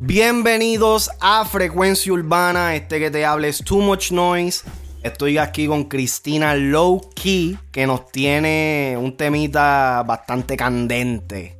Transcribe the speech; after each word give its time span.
Bienvenidos 0.00 1.10
a 1.20 1.44
Frecuencia 1.44 2.12
Urbana, 2.12 2.74
este 2.74 2.98
que 2.98 3.10
te 3.10 3.24
hable 3.26 3.48
es 3.48 3.62
Too 3.62 3.80
Much 3.80 4.12
Noise. 4.12 4.64
Estoy 5.02 5.38
aquí 5.38 5.66
con 5.66 5.84
Cristina 5.84 6.54
Low 6.54 7.10
Key, 7.14 7.58
que 7.70 7.86
nos 7.86 8.10
tiene 8.10 8.96
un 8.98 9.16
temita 9.16 10.02
bastante 10.06 10.56
candente. 10.56 11.56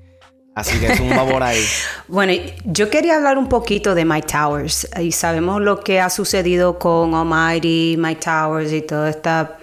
Así 0.54 0.78
que 0.78 0.96
zumba 0.96 1.26
por 1.28 1.42
ahí. 1.42 1.62
bueno, 2.08 2.32
yo 2.64 2.90
quería 2.90 3.16
hablar 3.16 3.38
un 3.38 3.48
poquito 3.48 3.94
de 3.94 4.04
Mike 4.04 4.28
Towers. 4.32 4.88
Y 5.00 5.12
sabemos 5.12 5.60
lo 5.60 5.80
que 5.80 6.00
ha 6.00 6.10
sucedido 6.10 6.78
con 6.78 7.14
Almighty, 7.14 7.96
Mike 7.98 8.20
Towers 8.22 8.72
y 8.72 8.82
toda 8.82 9.10
esta 9.10 9.58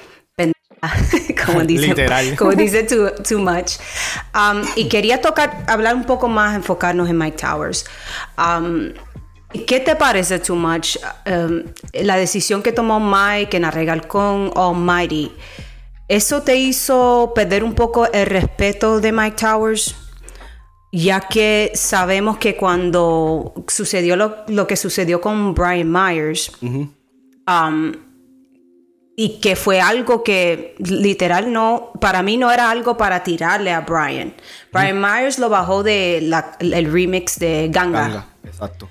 como 1.48 1.62
dice, 1.64 1.88
Literal. 1.88 2.36
Como 2.38 2.52
dice 2.52 2.84
too, 2.84 3.10
too 3.28 3.40
much. 3.40 3.78
Um, 4.36 4.62
y 4.76 4.88
quería 4.88 5.22
tocar, 5.22 5.66
hablar 5.68 5.96
un 5.96 6.04
poco 6.04 6.28
más, 6.28 6.55
enfocarnos 6.55 7.10
en 7.10 7.18
Mike 7.18 7.38
Towers. 7.38 7.86
Um, 8.38 8.92
¿Qué 9.66 9.80
te 9.80 9.96
parece 9.96 10.40
too 10.40 10.55
much? 10.55 10.98
Um, 11.26 11.64
la 11.94 12.18
decisión 12.18 12.62
que 12.62 12.72
tomó 12.72 13.00
Mike 13.00 13.58
en 13.58 13.66
arreglar 13.66 14.08
con 14.08 14.52
Almighty. 14.55 15.32
¿Eso 16.08 16.41
te 16.41 16.55
hizo 16.55 17.32
perder 17.34 17.64
un 17.64 17.74
poco 17.74 18.12
el 18.12 18.26
respeto 18.26 19.00
de 19.00 19.12
Mike 19.12 19.38
Towers? 19.38 19.96
Ya 20.91 21.20
que 21.22 21.72
sabemos 21.76 22.38
que 22.38 22.55
cuando 22.55 23.54
sucedió 23.68 24.16
lo, 24.16 24.68
que 24.68 24.77
sucedió 24.77 25.20
con 25.20 25.54
Brian 25.54 25.91
Myers, 25.91 26.52
y 29.20 29.39
que 29.39 29.55
fue 29.55 29.81
algo 29.81 30.23
que 30.23 30.76
literal 30.77 31.51
no, 31.51 31.91
para 31.99 32.21
mí 32.21 32.37
no 32.37 32.51
era 32.51 32.70
algo 32.70 32.98
para 32.98 33.24
tirarle 33.24 33.74
a 33.74 33.82
Brian. 33.82 34.32
Brian 34.71 35.01
Myers 35.01 35.40
lo 35.40 35.49
bajó 35.49 35.82
de 35.82 36.20
el 36.59 36.91
remix 36.93 37.40
de 37.40 37.68
Ganga. 37.71 38.01
Ganga, 38.01 38.27
exacto. 38.43 38.87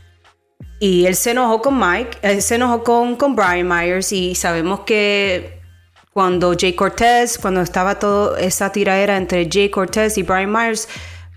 Y 0.80 1.06
él 1.06 1.14
se 1.14 1.30
enojó 1.30 1.62
con 1.62 1.78
Mike, 1.78 2.18
él 2.22 2.42
se 2.42 2.56
enojó 2.56 2.82
con, 2.82 3.14
con 3.14 3.36
Brian 3.36 3.68
Myers 3.68 4.10
y 4.10 4.34
sabemos 4.34 4.80
que 4.80 5.60
cuando 6.12 6.56
Jay 6.58 6.72
Cortez, 6.72 7.38
cuando 7.38 7.60
estaba 7.60 8.00
toda 8.00 8.40
esa 8.40 8.72
tiradera 8.72 9.16
entre 9.16 9.48
Jay 9.48 9.70
Cortez 9.70 10.18
y 10.18 10.24
Brian 10.24 10.50
Myers, 10.50 10.88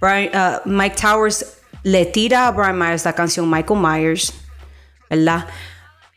uh, 0.02 0.68
Mike 0.68 0.96
Towers 1.00 1.60
le 1.84 2.08
tira 2.08 2.48
a 2.48 2.52
Brian 2.52 2.80
Myers 2.80 3.06
la 3.06 3.14
canción 3.14 3.48
Michael 3.48 3.80
Myers, 3.80 4.34
¿verdad? 5.12 5.46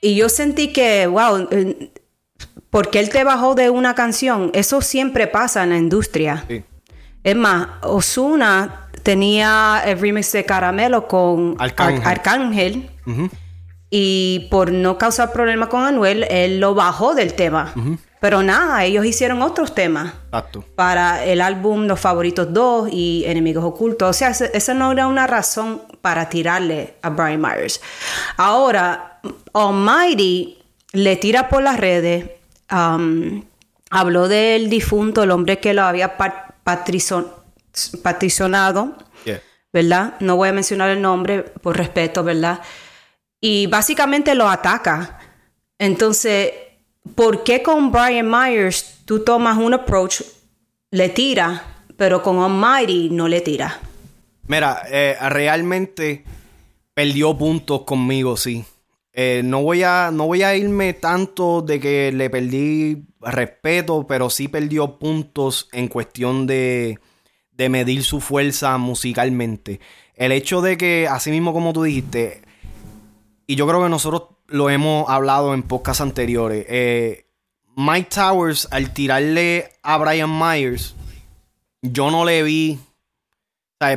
Y 0.00 0.16
yo 0.16 0.28
sentí 0.28 0.72
que, 0.72 1.06
wow, 1.06 1.48
porque 2.72 3.00
él 3.00 3.10
te 3.10 3.22
bajó 3.22 3.54
de 3.54 3.68
una 3.68 3.94
canción. 3.94 4.50
Eso 4.54 4.80
siempre 4.80 5.26
pasa 5.26 5.62
en 5.62 5.68
la 5.68 5.76
industria. 5.76 6.46
Es 7.22 7.36
más, 7.36 7.68
Osuna 7.82 8.88
tenía 9.02 9.82
el 9.84 10.00
remix 10.00 10.32
de 10.32 10.46
Caramelo 10.46 11.06
con 11.06 11.54
Arcángel. 11.58 12.88
Y 13.90 14.48
por 14.50 14.72
no 14.72 14.96
causar 14.96 15.34
problema 15.34 15.68
con 15.68 15.84
Anuel, 15.84 16.24
él 16.30 16.60
lo 16.60 16.74
bajó 16.74 17.14
del 17.14 17.34
tema. 17.34 17.74
Pero 18.20 18.42
nada, 18.42 18.82
ellos 18.84 19.04
hicieron 19.04 19.42
otros 19.42 19.74
temas. 19.74 20.14
Exacto. 20.24 20.64
Para 20.74 21.26
el 21.26 21.42
álbum 21.42 21.84
Los 21.84 22.00
Favoritos 22.00 22.54
2 22.54 22.88
y 22.90 23.24
Enemigos 23.26 23.64
Ocultos. 23.64 24.08
O 24.08 24.12
sea, 24.14 24.30
esa 24.30 24.72
no 24.72 24.92
era 24.92 25.08
una 25.08 25.26
razón 25.26 25.82
para 26.00 26.30
tirarle 26.30 26.94
a 27.02 27.10
Brian 27.10 27.42
Myers. 27.42 27.82
Ahora, 28.38 29.20
Almighty 29.52 30.56
le 30.94 31.16
tira 31.16 31.50
por 31.50 31.62
las 31.62 31.78
redes 31.78 32.30
habló 32.72 34.28
del 34.28 34.70
difunto, 34.70 35.22
el 35.22 35.30
hombre 35.30 35.58
que 35.58 35.74
lo 35.74 35.82
había 35.82 36.16
patricionado, 38.02 38.96
¿verdad? 39.72 40.14
No 40.20 40.36
voy 40.36 40.48
a 40.50 40.52
mencionar 40.52 40.90
el 40.90 41.00
nombre 41.00 41.42
por 41.42 41.76
respeto, 41.76 42.24
¿verdad? 42.24 42.60
Y 43.40 43.66
básicamente 43.66 44.34
lo 44.34 44.48
ataca. 44.48 45.18
Entonces, 45.78 46.52
¿por 47.14 47.42
qué 47.42 47.62
con 47.62 47.90
Brian 47.90 48.30
Myers 48.30 49.00
tú 49.04 49.24
tomas 49.24 49.58
un 49.58 49.74
approach, 49.74 50.22
le 50.90 51.08
tira, 51.08 51.62
pero 51.96 52.22
con 52.22 52.38
Almighty 52.38 53.10
no 53.10 53.28
le 53.28 53.40
tira? 53.40 53.78
Mira, 54.46 54.82
eh, 54.90 55.16
realmente 55.28 56.24
perdió 56.94 57.36
puntos 57.36 57.82
conmigo, 57.82 58.36
sí. 58.36 58.64
Eh, 59.14 59.42
no, 59.44 59.62
voy 59.62 59.82
a, 59.82 60.10
no 60.12 60.26
voy 60.26 60.42
a 60.42 60.56
irme 60.56 60.94
tanto 60.94 61.60
de 61.60 61.78
que 61.80 62.12
le 62.12 62.30
perdí 62.30 63.04
respeto, 63.20 64.06
pero 64.06 64.30
sí 64.30 64.48
perdió 64.48 64.98
puntos 64.98 65.68
en 65.72 65.88
cuestión 65.88 66.46
de, 66.46 66.98
de 67.52 67.68
medir 67.68 68.04
su 68.04 68.20
fuerza 68.20 68.78
musicalmente. 68.78 69.80
El 70.16 70.32
hecho 70.32 70.62
de 70.62 70.76
que, 70.76 71.08
así 71.08 71.30
mismo 71.30 71.52
como 71.52 71.72
tú 71.72 71.82
dijiste, 71.82 72.42
y 73.46 73.56
yo 73.56 73.66
creo 73.66 73.82
que 73.82 73.88
nosotros 73.88 74.28
lo 74.48 74.70
hemos 74.70 75.08
hablado 75.08 75.54
en 75.54 75.62
podcasts 75.62 76.00
anteriores, 76.00 76.64
eh, 76.68 77.26
Mike 77.76 78.10
Towers 78.14 78.68
al 78.70 78.92
tirarle 78.92 79.72
a 79.82 79.98
Brian 79.98 80.30
Myers, 80.38 80.94
yo 81.80 82.10
no 82.10 82.24
le 82.24 82.42
vi 82.42 82.78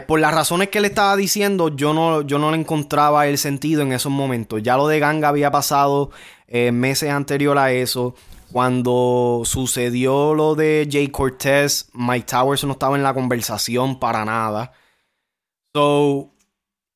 por 0.08 0.20
las 0.20 0.34
razones 0.34 0.70
que 0.70 0.82
le 0.82 0.88
estaba 0.88 1.16
diciendo, 1.16 1.76
yo 1.76 1.94
no, 1.94 2.22
yo 2.22 2.40
no 2.40 2.52
le 2.52 2.58
encontraba 2.58 3.28
el 3.28 3.38
sentido 3.38 3.82
en 3.82 3.94
esos 3.94 4.12
momentos. 4.12 4.64
Ya 4.64 4.78
lo 4.78 4.88
de 4.88 5.00
Ganga 5.00 5.30
había 5.30 5.52
pasado 5.52 6.12
eh, 6.48 6.72
meses 6.72 7.12
anterior 7.12 7.58
a 7.58 7.72
eso. 7.72 8.16
Cuando 8.52 9.42
sucedió 9.46 10.34
lo 10.34 10.56
de 10.56 10.88
Jay 10.90 11.10
Cortez, 11.10 11.90
Mike 11.94 12.26
Towers 12.26 12.64
no 12.64 12.72
estaba 12.74 12.96
en 12.96 13.04
la 13.04 13.14
conversación 13.14 14.00
para 14.00 14.26
nada. 14.26 14.72
So, 15.74 16.32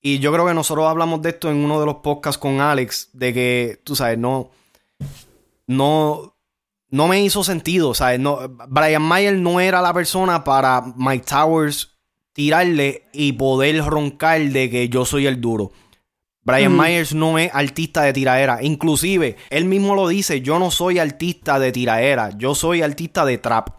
y 0.01 0.19
yo 0.19 0.31
creo 0.31 0.47
que 0.47 0.53
nosotros 0.53 0.87
hablamos 0.87 1.21
de 1.21 1.29
esto 1.29 1.51
en 1.51 1.57
uno 1.57 1.79
de 1.79 1.85
los 1.85 1.95
podcasts 1.95 2.39
con 2.39 2.61
Alex, 2.61 3.09
de 3.13 3.33
que, 3.33 3.81
tú 3.83 3.95
sabes, 3.95 4.17
no, 4.17 4.51
no, 5.67 6.37
no 6.89 7.07
me 7.07 7.21
hizo 7.21 7.43
sentido, 7.43 7.93
¿sabes? 7.93 8.19
No, 8.19 8.39
Brian 8.69 9.01
Mayer 9.01 9.35
no 9.35 9.59
era 9.59 9.81
la 9.81 9.93
persona 9.93 10.43
para 10.43 10.81
Mike 10.95 11.25
Towers 11.25 11.98
tirarle 12.33 13.03
y 13.13 13.33
poder 13.33 13.83
roncar 13.83 14.41
de 14.41 14.69
que 14.69 14.89
yo 14.89 15.05
soy 15.05 15.27
el 15.27 15.41
duro. 15.41 15.71
Brian 16.41 16.75
Myers 16.75 17.13
no 17.13 17.37
es 17.37 17.51
artista 17.53 18.01
de 18.01 18.13
tiraera. 18.13 18.59
Inclusive, 18.61 19.35
él 19.49 19.65
mismo 19.65 19.93
lo 19.93 20.07
dice, 20.07 20.41
yo 20.41 20.57
no 20.57 20.71
soy 20.71 20.97
artista 20.97 21.59
de 21.59 21.71
tiraera, 21.71 22.31
yo 22.37 22.55
soy 22.55 22.81
artista 22.81 23.25
de 23.25 23.37
trap. 23.37 23.69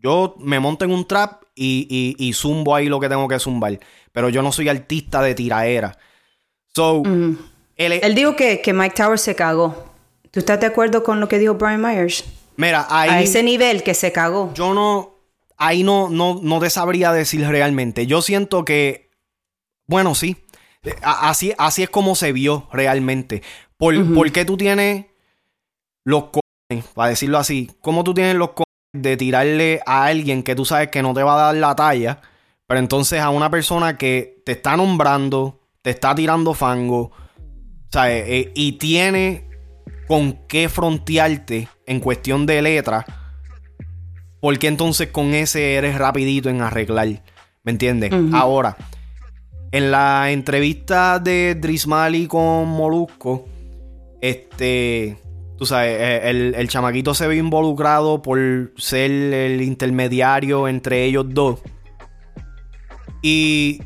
Yo 0.00 0.36
me 0.38 0.60
monto 0.60 0.84
en 0.84 0.92
un 0.92 1.08
trap 1.08 1.42
y, 1.54 2.14
y, 2.18 2.32
zumbo 2.34 2.74
ahí 2.74 2.88
lo 2.88 3.00
que 3.00 3.08
tengo 3.08 3.26
que 3.26 3.38
zumbar. 3.38 3.80
Pero 4.12 4.28
yo 4.28 4.42
no 4.42 4.52
soy 4.52 4.68
artista 4.68 5.22
de 5.22 5.34
tiraera. 5.34 5.96
So, 6.74 7.02
él, 7.76 8.14
dijo 8.14 8.36
que, 8.36 8.60
que, 8.60 8.72
Mike 8.72 8.94
Towers 8.96 9.22
se 9.22 9.34
cagó. 9.34 9.86
¿Tú 10.30 10.40
estás 10.40 10.60
de 10.60 10.66
acuerdo 10.66 11.02
con 11.02 11.20
lo 11.20 11.28
que 11.28 11.38
dijo 11.38 11.54
Brian 11.54 11.80
Myers? 11.80 12.24
Mira, 12.56 12.86
ahí... 12.90 13.10
A 13.10 13.22
ese 13.22 13.42
nivel 13.42 13.82
que 13.82 13.94
se 13.94 14.12
cagó. 14.12 14.52
Yo 14.54 14.74
no 14.74 15.13
ahí 15.56 15.82
no, 15.82 16.08
no, 16.10 16.40
no 16.42 16.60
te 16.60 16.70
sabría 16.70 17.12
decir 17.12 17.46
realmente. 17.46 18.06
Yo 18.06 18.22
siento 18.22 18.64
que, 18.64 19.10
bueno, 19.86 20.14
sí, 20.14 20.44
así, 21.02 21.52
así 21.58 21.82
es 21.82 21.90
como 21.90 22.14
se 22.14 22.32
vio 22.32 22.68
realmente. 22.72 23.42
¿Por, 23.76 24.32
qué 24.32 24.44
tú 24.44 24.56
tienes 24.56 25.06
los 26.04 26.24
cojones, 26.24 26.90
para 26.94 27.10
decirlo 27.10 27.38
así, 27.38 27.70
cómo 27.80 28.04
tú 28.04 28.14
tienes 28.14 28.36
los 28.36 28.50
cojones 28.50 28.64
de 28.92 29.16
tirarle 29.16 29.80
a 29.86 30.04
alguien 30.04 30.42
que 30.42 30.54
tú 30.54 30.64
sabes 30.64 30.88
que 30.88 31.02
no 31.02 31.12
te 31.14 31.22
va 31.22 31.34
a 31.34 31.46
dar 31.46 31.54
la 31.56 31.74
talla, 31.74 32.20
pero 32.66 32.78
entonces 32.78 33.20
a 33.20 33.30
una 33.30 33.50
persona 33.50 33.98
que 33.98 34.42
te 34.44 34.52
está 34.52 34.76
nombrando, 34.76 35.60
te 35.82 35.90
está 35.90 36.14
tirando 36.14 36.54
fango, 36.54 37.10
¿sabes? 37.90 38.24
Eh, 38.28 38.52
y 38.54 38.72
tiene 38.72 39.48
con 40.06 40.46
qué 40.46 40.68
frontearte 40.68 41.68
en 41.86 42.00
cuestión 42.00 42.46
de 42.46 42.62
letra 42.62 43.23
¿por 44.44 44.58
qué 44.58 44.66
entonces 44.66 45.08
con 45.08 45.32
ese 45.32 45.76
eres 45.76 45.96
rapidito 45.96 46.50
en 46.50 46.60
arreglar? 46.60 47.08
¿Me 47.62 47.72
entiendes? 47.72 48.12
Ahora, 48.34 48.76
en 49.72 49.90
la 49.90 50.32
entrevista 50.32 51.18
de 51.18 51.54
Drismali 51.54 52.26
con 52.26 52.68
Molusco, 52.68 53.46
este, 54.20 55.16
tú 55.56 55.64
sabes, 55.64 55.96
eh, 55.98 56.52
el, 56.58 56.68
chamaquito 56.68 57.14
se 57.14 57.26
ve 57.26 57.36
involucrado 57.36 58.20
por 58.20 58.38
ser 58.76 59.10
el 59.10 59.62
intermediario 59.62 60.68
entre 60.68 61.06
ellos 61.06 61.24
dos. 61.30 61.60
Y, 63.22 63.80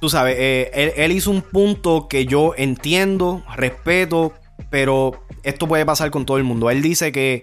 tú 0.00 0.08
sabes, 0.08 0.34
eh, 0.38 0.94
él 0.96 1.12
hizo 1.12 1.30
un 1.30 1.42
punto 1.42 2.08
que 2.08 2.24
yo 2.24 2.54
entiendo, 2.56 3.44
respeto, 3.54 4.32
pero 4.70 5.26
esto 5.42 5.68
puede 5.68 5.84
pasar 5.84 6.10
con 6.10 6.24
todo 6.24 6.38
el 6.38 6.44
mundo. 6.44 6.70
Él 6.70 6.80
dice 6.80 7.12
que 7.12 7.42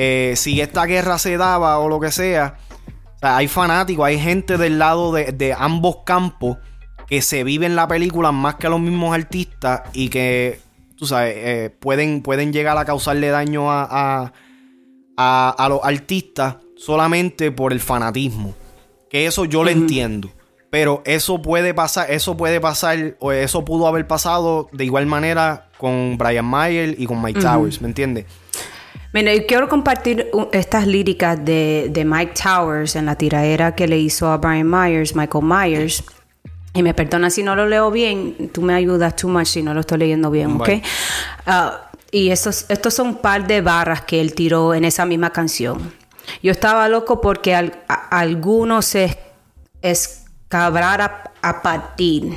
eh, 0.00 0.34
si 0.36 0.60
esta 0.60 0.86
guerra 0.86 1.18
se 1.18 1.36
daba 1.36 1.78
o 1.80 1.88
lo 1.88 1.98
que 1.98 2.12
sea, 2.12 2.56
hay 3.20 3.48
fanáticos, 3.48 4.06
hay 4.06 4.20
gente 4.20 4.56
del 4.56 4.78
lado 4.78 5.12
de, 5.12 5.54
ambos 5.58 5.98
campos 6.06 6.58
que 7.08 7.20
se 7.20 7.42
viven 7.42 7.74
la 7.74 7.88
película 7.88 8.30
más 8.30 8.54
que 8.54 8.68
los 8.68 8.80
mismos 8.80 9.12
artistas 9.12 9.82
y 9.92 10.08
que, 10.08 10.60
tú 10.96 11.06
sabes, 11.06 11.34
eh, 11.36 11.76
pueden, 11.80 12.22
pueden 12.22 12.52
llegar 12.52 12.78
a 12.78 12.84
causarle 12.84 13.28
daño 13.28 13.72
a, 13.72 14.32
a, 15.16 15.66
los 15.68 15.80
artistas 15.82 16.58
solamente 16.76 17.50
por 17.50 17.72
el 17.72 17.80
fanatismo. 17.80 18.54
Que 19.10 19.26
eso 19.26 19.46
yo 19.46 19.64
lo 19.64 19.70
entiendo. 19.70 20.30
Pero 20.70 21.02
eso 21.06 21.42
puede 21.42 21.74
pasar, 21.74 22.10
eso 22.10 22.36
puede 22.36 22.60
pasar, 22.60 23.16
o 23.18 23.32
eso 23.32 23.64
pudo 23.64 23.88
haber 23.88 24.06
pasado 24.06 24.68
de 24.70 24.84
igual 24.84 25.06
manera 25.06 25.70
con 25.78 26.18
Brian 26.18 26.44
Mayer 26.44 26.94
y 26.98 27.06
con 27.06 27.20
Mike 27.22 27.40
Towers, 27.40 27.80
¿me 27.80 27.88
entiendes? 27.88 28.26
Mira, 29.12 29.34
yo 29.34 29.46
quiero 29.46 29.68
compartir 29.68 30.30
estas 30.52 30.86
líricas 30.86 31.42
de, 31.42 32.04
Mike 32.06 32.34
Towers 32.42 32.94
en 32.94 33.06
la 33.06 33.16
tiradera 33.16 33.74
que 33.74 33.88
le 33.88 33.98
hizo 33.98 34.30
a 34.30 34.36
Brian 34.36 34.68
Myers, 34.68 35.16
Michael 35.16 35.44
Myers. 35.44 36.04
Y 36.74 36.82
me 36.82 36.92
perdona 36.92 37.30
si 37.30 37.42
no 37.42 37.56
lo 37.56 37.66
leo 37.66 37.90
bien, 37.90 38.50
tú 38.52 38.60
me 38.62 38.74
ayudas 38.74 39.16
too 39.16 39.28
much 39.28 39.46
si 39.46 39.62
no 39.62 39.72
lo 39.72 39.80
estoy 39.80 39.98
leyendo 39.98 40.30
bien, 40.30 40.60
¿ok? 40.60 40.68
Ah, 41.46 41.90
y 42.10 42.30
estos, 42.30 42.66
estos 42.68 42.94
son 42.94 43.08
un 43.08 43.16
par 43.16 43.46
de 43.46 43.62
barras 43.62 44.02
que 44.02 44.20
él 44.20 44.34
tiró 44.34 44.74
en 44.74 44.84
esa 44.84 45.06
misma 45.06 45.30
canción. 45.30 45.92
Yo 46.42 46.52
estaba 46.52 46.88
loco 46.88 47.20
porque 47.20 47.72
algunos 48.10 48.84
se 48.84 49.18
escabrara 49.82 51.32
a, 51.40 51.62
partir. 51.62 52.36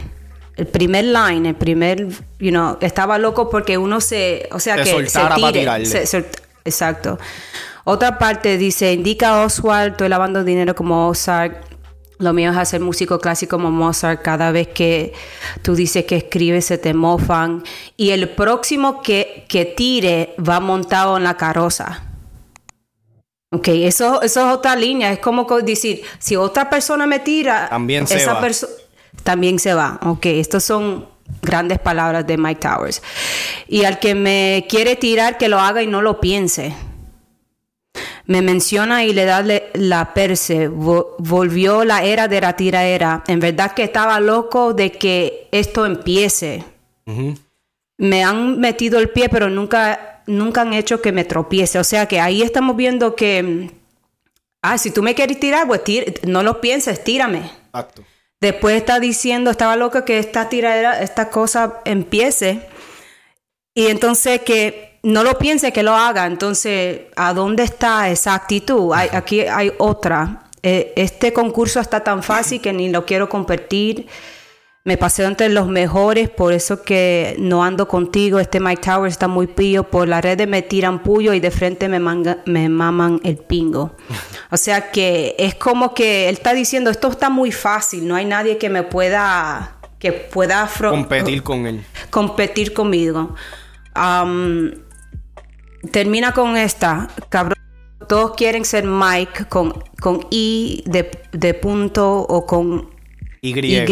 El 0.56 0.68
primer 0.68 1.06
line, 1.06 1.50
el 1.50 1.56
primer, 1.56 2.08
you 2.40 2.52
know, 2.52 2.78
estaba 2.82 3.18
loco 3.18 3.50
porque 3.50 3.78
uno 3.78 4.00
se, 4.00 4.48
o 4.52 4.60
sea, 4.60 4.78
que 4.78 5.10
se 5.10 5.20
tire, 5.36 5.68
exacto. 6.66 7.20
Otra 7.84 8.18
parte 8.18 8.58
dice, 8.58 8.94
indica 8.94 9.44
Oswald, 9.44 9.92
estoy 9.92 10.10
lavando 10.10 10.44
dinero 10.44 10.76
como 10.76 11.08
Ozark. 11.08 11.72
Lo 12.20 12.34
mío 12.34 12.52
es 12.52 12.58
hacer 12.58 12.82
músico 12.82 13.20
clásico 13.20 13.58
como 13.58 13.72
Mozart. 13.72 14.22
Cada 14.22 14.52
vez 14.52 14.68
que 14.68 15.14
tú 15.64 15.74
dices 15.74 16.06
que 16.06 16.18
escribes, 16.18 16.66
se 16.66 16.78
te 16.78 16.94
mofan. 16.94 17.64
Y 17.98 18.12
el 18.12 18.30
próximo 18.30 19.02
que, 19.02 19.46
que 19.50 19.66
tire 19.66 20.36
va 20.38 20.60
montado 20.60 21.18
en 21.18 21.24
la 21.24 21.36
carroza. 21.36 22.04
Ok, 23.52 23.70
eso, 23.70 24.22
eso 24.22 24.48
es 24.48 24.56
otra 24.56 24.76
línea. 24.76 25.12
Es 25.12 25.18
como 25.18 25.46
decir, 25.62 26.04
si 26.20 26.36
otra 26.36 26.70
persona 26.70 27.08
me 27.08 27.20
tira, 27.20 27.68
también 27.70 28.06
se 28.06 28.18
esa 28.18 28.36
va. 28.36 28.48
También 29.24 29.58
se 29.58 29.74
va. 29.74 30.00
Ok, 30.04 30.28
estos 30.28 30.64
son 30.64 31.08
grandes 31.42 31.80
palabras 31.80 32.26
de 32.26 32.38
Mike 32.38 32.62
Towers. 32.62 33.02
Y 33.68 33.84
al 33.84 34.00
que 34.00 34.16
me 34.16 34.66
quiere 34.70 34.96
tirar, 34.96 35.38
que 35.38 35.50
lo 35.50 35.60
haga 35.60 35.84
y 35.84 35.88
no 35.88 36.02
lo 36.02 36.20
piense. 36.20 36.74
Me 38.26 38.42
menciona 38.42 39.04
y 39.04 39.14
le 39.14 39.26
da 39.26 39.44
la 39.74 40.14
perse. 40.14 40.68
volvió 40.68 41.84
la 41.84 42.04
era 42.04 42.28
de 42.28 42.42
la 42.42 42.56
tiraera. 42.56 43.24
En 43.28 43.40
verdad 43.40 43.74
que 43.74 43.84
estaba 43.84 44.20
loco 44.20 44.74
de 44.74 44.92
que 44.92 45.50
esto 45.52 45.86
empiece. 45.86 46.64
Me 47.98 48.24
han 48.24 48.60
metido 48.60 49.00
el 49.00 49.10
pie, 49.10 49.28
pero 49.28 49.50
nunca 49.50 50.12
nunca 50.28 50.62
han 50.62 50.74
hecho 50.74 51.02
que 51.02 51.12
me 51.12 51.26
tropiece. 51.26 51.80
O 51.80 51.84
sea 51.84 52.08
que 52.08 52.20
ahí 52.20 52.42
estamos 52.42 52.76
viendo 52.76 53.16
que, 53.16 53.72
ah, 54.62 54.78
si 54.78 54.92
tú 54.92 55.04
me 55.04 55.16
quieres 55.16 55.40
tirar, 55.40 55.68
pues 55.68 55.82
no 56.24 56.44
lo 56.44 56.62
pienses, 56.62 57.04
tírame. 57.04 57.52
Exacto. 57.68 58.04
Después 58.42 58.76
está 58.76 59.00
diciendo, 59.00 59.52
estaba 59.52 59.76
loca 59.76 60.04
que 60.04 60.18
esta 60.18 60.50
tiradera, 60.50 61.00
esta 61.02 61.30
cosa 61.30 61.80
empiece. 61.86 62.68
Y 63.76 63.88
entonces 63.88 64.42
que 64.42 65.00
no 65.04 65.24
lo 65.24 65.38
piense, 65.38 65.72
que 65.72 65.84
lo 65.84 65.96
haga. 65.96 66.26
Entonces, 66.26 67.02
¿a 67.16 67.34
dónde 67.34 67.64
está 67.64 68.10
esa 68.10 68.34
actitud? 68.34 68.94
aquí 68.94 69.42
hay 69.42 69.72
otra. 69.78 70.50
Eh, 70.64 70.92
este 70.96 71.34
concurso 71.34 71.80
está 71.80 72.04
tan 72.04 72.24
fácil 72.24 72.62
que 72.62 72.74
ni 72.74 72.90
lo 72.90 73.06
quiero 73.06 73.30
compartir. 73.30 74.08
Me 74.84 74.98
paseo 74.98 75.28
entre 75.28 75.50
los 75.50 75.68
mejores, 75.68 76.28
por 76.28 76.54
eso 76.54 76.82
que 76.82 77.36
no 77.38 77.64
ando 77.64 77.88
contigo. 77.88 78.40
Este 78.40 78.60
Mike 78.60 78.82
Towers 78.82 79.12
está 79.12 79.28
muy 79.28 79.46
pío. 79.46 79.84
Por 79.84 80.08
la 80.08 80.22
red 80.22 80.48
me 80.48 80.64
tiran 80.64 81.04
puyo 81.04 81.34
y 81.34 81.40
de 81.40 81.52
frente 81.52 81.88
me, 81.88 82.00
me 82.00 82.70
maman 82.70 83.22
el 83.24 83.38
pingo. 83.38 83.96
O 84.50 84.58
sea 84.58 84.90
que 84.90 85.36
es 85.38 85.54
como 85.54 85.94
que 85.94 86.30
él 86.30 86.34
está 86.34 86.54
diciendo, 86.54 86.90
esto 86.90 87.10
está 87.10 87.30
muy 87.30 87.52
fácil, 87.52 88.08
no 88.08 88.16
hay 88.16 88.26
nadie 88.26 88.58
que 88.58 88.70
me 88.70 88.82
pueda, 88.82 89.78
que 90.00 90.14
pueda 90.14 90.68
competir 90.80 91.44
con 91.44 91.68
él. 91.68 91.86
Competir 92.10 92.74
conmigo. 92.74 93.36
termina 95.92 96.32
con 96.34 96.58
esta, 96.58 97.08
cabrón. 97.30 97.56
Todos 98.08 98.34
quieren 98.36 98.66
ser 98.66 98.86
Mike 98.86 99.46
con, 99.46 99.84
con 100.02 100.26
I 100.32 100.84
de, 100.88 101.54
punto 101.54 102.18
o 102.18 102.48
con 102.48 102.90
Y. 103.42 103.54
y 103.58 103.86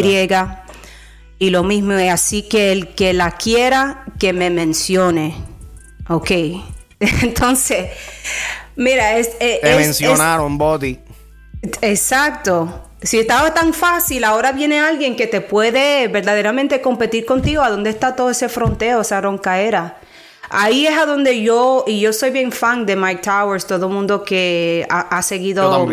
y 1.40 1.48
lo 1.48 1.64
mismo 1.64 1.94
es 1.94 2.12
así 2.12 2.42
que 2.42 2.70
el 2.70 2.88
que 2.88 3.14
la 3.14 3.32
quiera, 3.32 4.04
que 4.18 4.34
me 4.34 4.50
mencione. 4.50 5.34
Ok. 6.06 6.30
Entonces, 7.00 7.88
mira, 8.76 9.16
es... 9.16 9.38
Te 9.38 9.74
mencionaron, 9.76 10.58
Body. 10.58 10.98
Exacto. 11.80 12.90
Si 13.00 13.18
estaba 13.18 13.54
tan 13.54 13.72
fácil, 13.72 14.24
ahora 14.24 14.52
viene 14.52 14.80
alguien 14.80 15.16
que 15.16 15.26
te 15.26 15.40
puede 15.40 16.08
verdaderamente 16.08 16.82
competir 16.82 17.24
contigo. 17.24 17.62
¿A 17.62 17.70
dónde 17.70 17.88
está 17.88 18.14
todo 18.14 18.28
ese 18.28 18.50
fronteo, 18.50 19.00
esa 19.00 19.22
roncaera? 19.22 19.98
Ahí 20.50 20.86
es 20.86 20.98
a 20.98 21.06
donde 21.06 21.40
yo, 21.40 21.84
y 21.86 22.00
yo 22.00 22.12
soy 22.12 22.32
bien 22.32 22.52
fan 22.52 22.84
de 22.84 22.96
Mike 22.96 23.22
Towers, 23.22 23.66
todo 23.66 23.86
el 23.86 23.92
mundo 23.94 24.24
que 24.24 24.86
ha, 24.90 25.22
seguido 25.22 25.88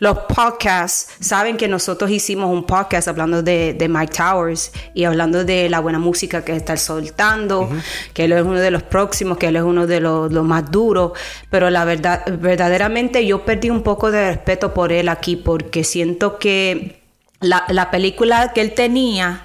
los 0.00 0.18
podcasts, 0.34 1.12
saben 1.20 1.56
que 1.56 1.68
nosotros 1.68 2.10
hicimos 2.10 2.50
un 2.50 2.64
podcast 2.64 3.06
hablando 3.06 3.42
de, 3.42 3.86
Mike 3.88 4.14
Towers 4.16 4.72
y 4.94 5.04
hablando 5.04 5.44
de 5.44 5.68
la 5.68 5.80
buena 5.80 5.98
música 5.98 6.42
que 6.44 6.56
está 6.56 6.76
soltando, 6.76 7.68
que 8.14 8.24
él 8.24 8.32
es 8.32 8.42
uno 8.42 8.58
de 8.58 8.70
los 8.70 8.82
próximos, 8.82 9.36
que 9.36 9.48
él 9.48 9.56
es 9.56 9.62
uno 9.62 9.86
de 9.86 10.00
los, 10.00 10.32
más 10.32 10.70
duros, 10.70 11.12
pero 11.50 11.68
la 11.68 11.84
verdad, 11.84 12.24
verdaderamente 12.38 13.24
yo 13.26 13.44
perdí 13.44 13.68
un 13.68 13.82
poco 13.82 14.10
de 14.10 14.30
respeto 14.30 14.72
por 14.72 14.90
él 14.90 15.08
aquí 15.08 15.36
porque 15.36 15.84
siento 15.84 16.38
que 16.38 17.02
la, 17.40 17.64
la 17.68 17.90
película 17.90 18.52
que 18.54 18.62
él 18.62 18.72
tenía 18.72 19.44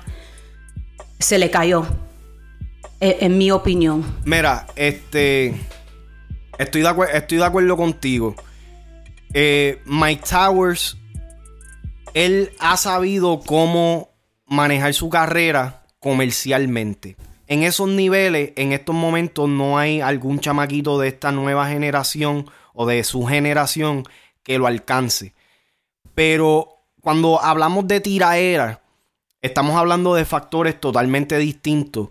se 1.19 1.37
le 1.37 1.51
cayó, 1.51 1.85
en, 3.01 3.15
en 3.19 3.37
mi 3.37 3.51
opinión. 3.51 4.05
Mira, 4.23 4.67
este... 4.75 5.53
Estoy 6.57 6.83
de, 6.83 6.89
estoy 7.13 7.37
de 7.37 7.43
acuerdo 7.43 7.75
contigo. 7.75 8.35
Eh, 9.37 9.81
Mike 9.83 10.23
Towers, 10.29 10.95
él 12.13 12.53
ha 12.59 12.77
sabido 12.77 13.41
cómo 13.41 14.11
manejar 14.45 14.93
su 14.93 15.09
carrera 15.09 15.83
comercialmente. 15.99 17.17
En 17.47 17.63
esos 17.63 17.89
niveles, 17.89 18.53
en 18.55 18.71
estos 18.71 18.95
momentos, 18.95 19.49
no 19.49 19.77
hay 19.77 19.99
algún 19.99 20.39
chamaquito 20.39 20.97
de 20.97 21.09
esta 21.09 21.33
nueva 21.33 21.67
generación 21.67 22.49
o 22.73 22.85
de 22.85 23.03
su 23.03 23.25
generación 23.25 24.05
que 24.41 24.57
lo 24.57 24.67
alcance. 24.67 25.33
Pero 26.13 26.69
cuando 27.01 27.43
hablamos 27.43 27.89
de 27.89 27.99
tiraera, 27.99 28.83
estamos 29.41 29.75
hablando 29.75 30.15
de 30.15 30.23
factores 30.23 30.79
totalmente 30.79 31.37
distintos. 31.37 32.07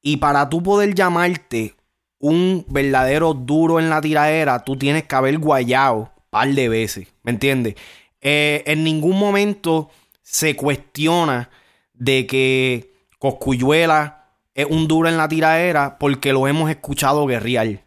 Y 0.00 0.18
para 0.18 0.48
tú 0.48 0.62
poder 0.62 0.94
llamarte 0.94 1.74
un 2.20 2.64
verdadero 2.68 3.34
duro 3.34 3.80
en 3.80 3.90
la 3.90 4.00
tiraera, 4.00 4.62
tú 4.62 4.76
tienes 4.76 5.02
que 5.08 5.16
haber 5.16 5.38
guayado 5.38 6.12
par 6.30 6.48
de 6.48 6.68
veces, 6.68 7.08
¿me 7.22 7.30
entiendes? 7.30 7.74
Eh, 8.20 8.62
en 8.66 8.84
ningún 8.84 9.18
momento 9.18 9.90
se 10.22 10.56
cuestiona 10.56 11.50
de 11.94 12.26
que 12.26 12.92
Coscuyuela 13.18 14.26
es 14.54 14.66
un 14.68 14.88
duro 14.88 15.08
en 15.08 15.16
la 15.16 15.28
tiraera 15.28 15.98
porque 15.98 16.32
lo 16.32 16.48
hemos 16.48 16.70
escuchado 16.70 17.26
guerrear 17.26 17.84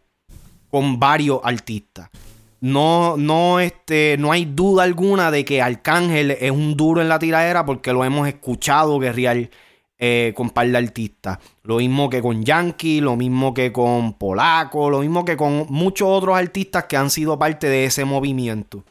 con 0.70 0.98
varios 0.98 1.40
artistas. 1.44 2.08
No, 2.60 3.16
no, 3.16 3.60
este, 3.60 4.16
no 4.18 4.32
hay 4.32 4.44
duda 4.44 4.84
alguna 4.84 5.30
de 5.30 5.44
que 5.44 5.60
Arcángel 5.60 6.30
es 6.30 6.50
un 6.50 6.76
duro 6.76 7.02
en 7.02 7.08
la 7.08 7.18
tiradera 7.18 7.66
porque 7.66 7.92
lo 7.92 8.04
hemos 8.04 8.28
escuchado 8.28 8.98
guerrear 8.98 9.50
eh, 10.04 10.32
con 10.34 10.50
par 10.50 10.66
de 10.66 10.76
artistas. 10.76 11.38
Lo 11.62 11.76
mismo 11.76 12.10
que 12.10 12.20
con 12.20 12.42
Yankee, 12.42 13.00
lo 13.00 13.14
mismo 13.14 13.54
que 13.54 13.70
con 13.70 14.14
Polaco, 14.14 14.90
lo 14.90 14.98
mismo 14.98 15.24
que 15.24 15.36
con 15.36 15.66
muchos 15.68 16.08
otros 16.08 16.36
artistas 16.36 16.86
que 16.86 16.96
han 16.96 17.08
sido 17.08 17.38
parte 17.38 17.68
de 17.68 17.84
ese 17.84 18.04
movimiento. 18.04 18.82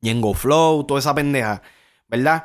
Yengo 0.00 0.34
Flow, 0.34 0.84
toda 0.84 1.00
esa 1.00 1.16
pendeja, 1.16 1.62
¿verdad? 2.06 2.44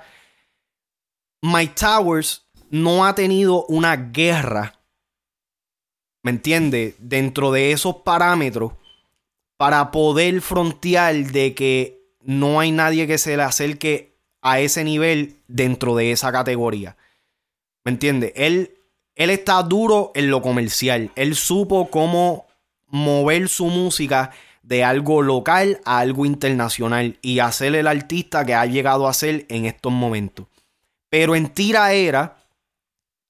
Mike 1.44 1.76
Towers 1.80 2.48
no 2.72 3.06
ha 3.06 3.14
tenido 3.14 3.68
una 3.68 3.96
guerra, 3.96 4.80
¿me 6.24 6.32
entiendes? 6.32 6.96
Dentro 6.98 7.52
de 7.52 7.72
esos 7.72 7.98
parámetros 7.98 8.72
para 9.58 9.92
poder 9.92 10.42
frontear 10.42 11.14
de 11.18 11.54
que 11.54 12.02
no 12.24 12.60
hay 12.60 12.72
nadie 12.72 13.06
que 13.06 13.20
se 13.20 13.38
le 13.38 13.44
acerque 13.44 14.18
a 14.42 14.60
ese 14.60 14.84
nivel 14.84 15.38
dentro 15.48 15.96
de 15.96 16.12
esa 16.12 16.32
categoría. 16.32 16.98
¿Me 17.84 17.92
entiendes? 17.92 18.34
Él, 18.36 18.78
él 19.16 19.30
está 19.30 19.62
duro 19.64 20.12
en 20.16 20.30
lo 20.30 20.42
comercial. 20.42 21.12
Él 21.16 21.36
supo 21.36 21.90
cómo 21.90 22.46
mover 22.88 23.50
su 23.50 23.66
música 23.66 24.32
de 24.64 24.84
algo 24.84 25.22
local 25.22 25.80
a 25.86 26.00
algo 26.00 26.26
internacional 26.26 27.18
y 27.22 27.40
hacer 27.40 27.76
el 27.76 27.88
artista 27.88 28.46
que 28.46 28.54
ha 28.54 28.66
llegado 28.66 29.08
a 29.08 29.14
ser 29.14 29.46
en 29.50 29.66
estos 29.66 29.92
momentos. 29.92 30.48
Pero 31.10 31.36
en 31.36 31.50
Tira 31.50 31.94
Era, 31.94 32.38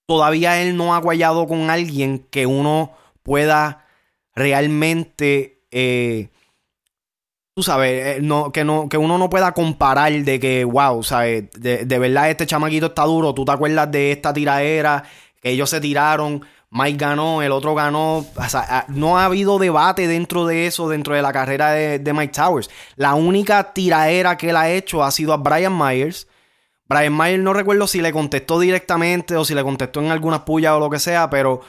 todavía 0.05 0.61
él 0.61 0.75
no 0.75 0.93
ha 0.93 0.99
guayado 0.99 1.47
con 1.47 1.69
alguien 1.69 2.27
que 2.29 2.45
uno 2.45 2.91
pueda 3.23 3.87
realmente 4.35 5.61
eh, 5.71 6.29
tú 7.53 7.63
sabes, 7.63 8.17
eh, 8.17 8.19
no, 8.21 8.51
que, 8.51 8.61
que 8.89 8.97
uno 8.97 9.17
no 9.17 9.29
pueda 9.29 9.53
comparar 9.53 10.11
de 10.11 10.39
que, 10.39 10.63
wow, 10.63 11.03
¿sabes? 11.03 11.51
De, 11.51 11.85
de 11.85 11.99
verdad 11.99 12.29
este 12.29 12.45
chamaquito 12.45 12.87
está 12.87 13.03
duro. 13.03 13.33
¿Tú 13.33 13.45
te 13.45 13.51
acuerdas 13.51 13.91
de 13.91 14.11
esta 14.11 14.33
tiradera 14.33 15.03
que 15.41 15.51
ellos 15.51 15.69
se 15.69 15.81
tiraron? 15.81 16.45
Mike 16.73 16.97
ganó, 16.97 17.41
el 17.41 17.51
otro 17.51 17.75
ganó. 17.75 18.19
O 18.19 18.49
sea, 18.49 18.85
no 18.87 19.17
ha 19.17 19.25
habido 19.25 19.59
debate 19.59 20.07
dentro 20.07 20.45
de 20.45 20.67
eso, 20.67 20.87
dentro 20.87 21.13
de 21.13 21.21
la 21.21 21.33
carrera 21.33 21.71
de, 21.71 22.13
Mike 22.13 22.33
Towers. 22.33 22.69
La 22.95 23.13
única 23.13 23.73
tiraera 23.73 24.37
que 24.37 24.49
él 24.51 24.55
ha 24.55 24.69
hecho 24.69 25.03
ha 25.03 25.11
sido 25.11 25.33
a 25.33 25.37
Brian 25.37 25.77
Myers. 25.77 26.27
Brian 26.87 27.15
Myers 27.15 27.43
no 27.43 27.53
recuerdo 27.53 27.87
si 27.87 28.01
le 28.01 28.13
contestó 28.13 28.59
directamente 28.59 29.35
o 29.35 29.43
si 29.43 29.53
le 29.53 29.63
contestó 29.63 29.99
en 29.99 30.11
algunas 30.11 30.41
pullas 30.41 30.73
o 30.73 30.79
lo 30.79 30.89
que 30.89 30.99
sea, 30.99 31.29
pero 31.29 31.61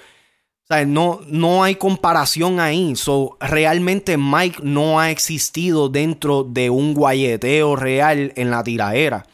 no, 0.87 1.21
no 1.26 1.62
hay 1.62 1.76
comparación 1.76 2.61
ahí. 2.61 2.97
So, 2.97 3.37
realmente 3.41 4.17
Mike 4.17 4.61
no 4.62 5.00
ha 5.00 5.11
existido 5.11 5.88
dentro 5.88 6.45
de 6.45 6.71
un 6.71 6.95
guayeteo 6.95 7.76
real 7.76 8.33
en 8.37 8.50
la 8.50 8.64
tiraera. 8.64 9.26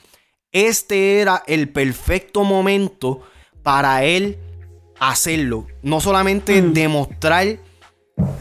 Este 0.52 1.20
era 1.20 1.42
el 1.46 1.68
perfecto 1.68 2.44
momento 2.44 3.22
para 3.62 4.04
él 4.04 4.38
hacerlo. 4.98 5.66
No 5.82 6.00
solamente 6.00 6.60
mm. 6.60 6.72
demostrar, 6.72 7.46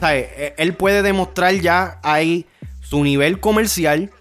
e, 0.02 0.54
él 0.58 0.74
puede 0.74 1.02
demostrar 1.02 1.54
ya 1.56 2.00
ahí 2.04 2.46
su 2.82 3.04
nivel 3.04 3.40
comercial, 3.40 4.12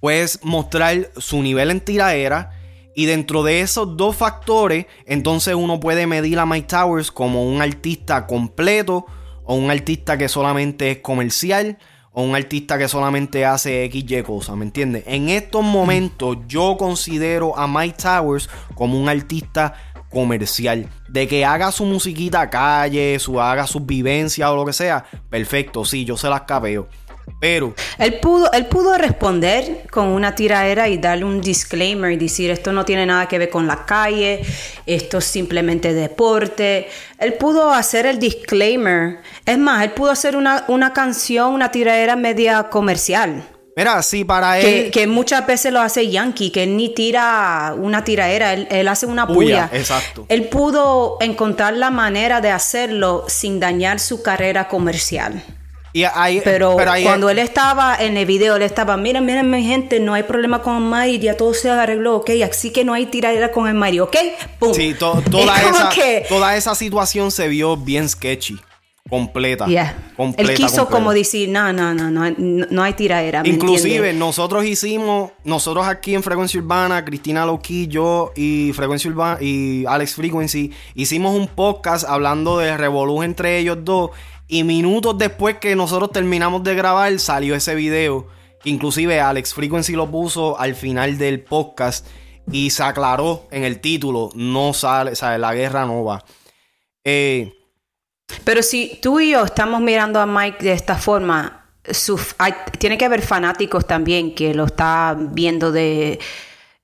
puedes 0.00 0.44
mostrar 0.44 1.10
su 1.16 1.42
nivel 1.42 1.70
en 1.70 1.80
tiraera 1.80 2.57
y 2.98 3.06
dentro 3.06 3.44
de 3.44 3.60
esos 3.60 3.96
dos 3.96 4.16
factores, 4.16 4.86
entonces 5.06 5.54
uno 5.54 5.78
puede 5.78 6.08
medir 6.08 6.40
a 6.40 6.46
Mike 6.46 6.66
Towers 6.66 7.12
como 7.12 7.48
un 7.48 7.62
artista 7.62 8.26
completo 8.26 9.06
o 9.44 9.54
un 9.54 9.70
artista 9.70 10.18
que 10.18 10.28
solamente 10.28 10.90
es 10.90 10.98
comercial 10.98 11.78
o 12.10 12.24
un 12.24 12.34
artista 12.34 12.76
que 12.76 12.88
solamente 12.88 13.46
hace 13.46 13.88
XY 13.88 14.24
cosas, 14.24 14.56
¿me 14.56 14.64
entiendes? 14.64 15.04
En 15.06 15.28
estos 15.28 15.62
momentos 15.62 16.38
yo 16.48 16.76
considero 16.76 17.56
a 17.56 17.68
Mike 17.68 18.02
Towers 18.02 18.50
como 18.74 19.00
un 19.00 19.08
artista 19.08 19.74
comercial. 20.10 20.88
De 21.08 21.28
que 21.28 21.44
haga 21.44 21.70
su 21.70 21.84
musiquita 21.84 22.50
calle, 22.50 23.16
su 23.20 23.40
haga 23.40 23.68
sus 23.68 23.86
vivencias 23.86 24.50
o 24.50 24.56
lo 24.56 24.66
que 24.66 24.72
sea, 24.72 25.04
perfecto, 25.30 25.84
sí, 25.84 26.04
yo 26.04 26.16
se 26.16 26.28
las 26.28 26.40
capeo. 26.40 26.88
Pero. 27.40 27.74
Él 27.98 28.18
pudo, 28.20 28.50
él 28.52 28.66
pudo 28.66 28.96
responder 28.98 29.86
con 29.90 30.08
una 30.08 30.34
tiraera 30.34 30.88
y 30.88 30.98
darle 30.98 31.24
un 31.24 31.40
disclaimer 31.40 32.10
y 32.10 32.16
decir 32.16 32.50
esto 32.50 32.72
no 32.72 32.84
tiene 32.84 33.06
nada 33.06 33.26
que 33.28 33.38
ver 33.38 33.48
con 33.48 33.66
la 33.66 33.86
calle, 33.86 34.42
esto 34.86 35.18
es 35.18 35.24
simplemente 35.24 35.94
deporte. 35.94 36.88
Él 37.18 37.34
pudo 37.34 37.72
hacer 37.72 38.06
el 38.06 38.18
disclaimer. 38.18 39.20
Es 39.46 39.58
más, 39.58 39.84
él 39.84 39.92
pudo 39.92 40.10
hacer 40.10 40.36
una, 40.36 40.64
una 40.68 40.92
canción, 40.92 41.54
una 41.54 41.70
tiraera 41.70 42.16
media 42.16 42.64
comercial. 42.64 43.44
Mira, 43.76 44.02
sí, 44.02 44.24
para 44.24 44.58
él. 44.58 44.90
Que, 44.90 45.06
muchas 45.06 45.46
veces 45.46 45.72
lo 45.72 45.80
hace 45.80 46.10
Yankee, 46.10 46.50
que 46.50 46.64
él 46.64 46.76
ni 46.76 46.92
tira 46.92 47.72
una 47.78 48.02
tiraera, 48.02 48.52
él, 48.52 48.88
hace 48.88 49.06
una 49.06 49.28
puya. 49.28 49.70
Exacto. 49.72 50.26
Él 50.28 50.48
pudo 50.48 51.16
encontrar 51.20 51.74
la 51.74 51.90
manera 51.90 52.40
de 52.40 52.50
hacerlo 52.50 53.24
sin 53.28 53.60
dañar 53.60 54.00
su 54.00 54.20
carrera 54.24 54.66
comercial 54.66 55.44
pero, 56.44 56.76
cuando 57.02 57.30
él 57.30 57.38
estaba 57.38 57.96
en 57.96 58.16
el 58.16 58.26
video, 58.26 58.56
él 58.56 58.62
estaba, 58.62 58.96
miren, 58.96 59.24
miren 59.24 59.50
mi 59.50 59.64
gente, 59.64 60.00
no 60.00 60.14
hay 60.14 60.22
problema 60.22 60.62
con 60.62 60.76
el 60.76 60.82
Mayri, 60.82 61.18
ya 61.18 61.36
todo 61.36 61.54
se 61.54 61.70
arregló, 61.70 62.16
ok, 62.16 62.30
así 62.48 62.70
que 62.70 62.84
no 62.84 62.92
hay 62.92 63.06
tiradera 63.06 63.50
con 63.50 63.68
el 63.68 63.74
Mayri, 63.74 64.00
ok, 64.00 64.16
pum. 64.58 64.74
Sí, 64.74 64.94
toda, 64.98 65.20
esa, 65.22 65.90
toda 66.28 66.56
esa 66.56 66.74
situación 66.74 67.30
se 67.30 67.48
vio 67.48 67.76
bien 67.76 68.08
sketchy. 68.08 68.58
Completa, 69.08 69.66
Él 70.36 70.54
quiso 70.54 70.86
como 70.86 71.14
decir, 71.14 71.48
no, 71.48 71.72
no, 71.72 71.94
no, 71.94 72.10
no, 72.10 72.30
no 72.36 72.82
hay 72.82 72.92
tiradera. 72.92 73.40
Inclusive, 73.42 74.12
nosotros 74.12 74.66
hicimos, 74.66 75.30
nosotros 75.44 75.86
aquí 75.86 76.14
en 76.14 76.22
Frecuencia 76.22 76.60
Urbana, 76.60 77.02
Cristina 77.06 77.46
Loki, 77.46 77.86
yo 77.86 78.32
y 78.36 78.72
Frecuencia 78.74 79.10
Urbana 79.10 79.38
y 79.40 79.86
Alex 79.86 80.14
Frequency, 80.14 80.72
hicimos 80.94 81.34
un 81.34 81.46
podcast 81.48 82.04
hablando 82.06 82.58
de 82.58 82.76
revolú 82.76 83.22
entre 83.22 83.56
ellos 83.56 83.78
dos 83.80 84.10
y 84.48 84.64
minutos 84.64 85.18
después 85.18 85.58
que 85.58 85.76
nosotros 85.76 86.10
terminamos 86.10 86.64
de 86.64 86.74
grabar, 86.74 87.18
salió 87.18 87.54
ese 87.54 87.74
video. 87.74 88.26
Que 88.62 88.70
inclusive 88.70 89.20
Alex 89.20 89.54
Frequency 89.54 89.92
lo 89.92 90.10
puso 90.10 90.58
al 90.58 90.74
final 90.74 91.18
del 91.18 91.42
podcast. 91.44 92.06
Y 92.50 92.70
se 92.70 92.82
aclaró 92.82 93.46
en 93.50 93.64
el 93.64 93.80
título. 93.80 94.30
No 94.34 94.72
sale, 94.72 95.14
sea, 95.14 95.36
la 95.36 95.54
guerra 95.54 95.84
no 95.84 96.02
va. 96.02 96.24
Eh, 97.04 97.52
Pero 98.42 98.62
si 98.62 98.98
tú 99.02 99.20
y 99.20 99.32
yo 99.32 99.44
estamos 99.44 99.82
mirando 99.82 100.18
a 100.18 100.26
Mike 100.26 100.64
de 100.64 100.72
esta 100.72 100.96
forma, 100.96 101.66
tiene 102.78 102.96
que 102.96 103.04
haber 103.04 103.20
fanáticos 103.20 103.86
también 103.86 104.34
que 104.34 104.54
lo 104.54 104.64
está 104.64 105.14
viendo 105.18 105.72
de 105.72 106.18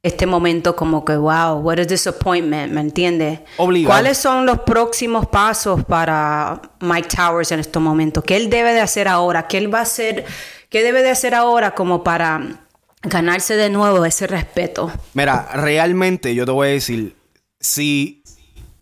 este 0.04 0.26
momento 0.26 0.76
como 0.76 1.02
que, 1.02 1.16
wow, 1.16 1.60
what 1.60 1.78
a 1.78 1.84
disappointment, 1.86 2.70
¿me 2.70 2.82
entiendes? 2.82 3.40
¿Cuáles 3.56 4.18
son 4.18 4.44
los 4.44 4.60
próximos 4.60 5.26
pasos 5.26 5.82
para 5.86 6.60
Mike 6.80 7.08
Towers 7.08 7.50
en 7.52 7.60
estos 7.60 7.82
momentos? 7.82 8.22
¿Qué 8.22 8.36
él 8.36 8.50
debe 8.50 8.74
de 8.74 8.80
hacer 8.82 9.08
ahora? 9.08 9.48
¿Qué 9.48 9.56
él 9.56 9.72
va 9.72 9.78
a 9.78 9.82
hacer? 9.82 10.26
¿Qué 10.68 10.82
debe 10.82 11.02
de 11.02 11.08
hacer 11.08 11.34
ahora 11.34 11.74
como 11.74 12.04
para 12.04 12.60
ganarse 13.02 13.56
de 13.56 13.70
nuevo 13.70 14.04
ese 14.04 14.26
respeto? 14.26 14.92
Mira, 15.14 15.48
realmente 15.54 16.34
yo 16.34 16.44
te 16.44 16.52
voy 16.52 16.68
a 16.68 16.70
decir, 16.72 17.16
si 17.58 18.22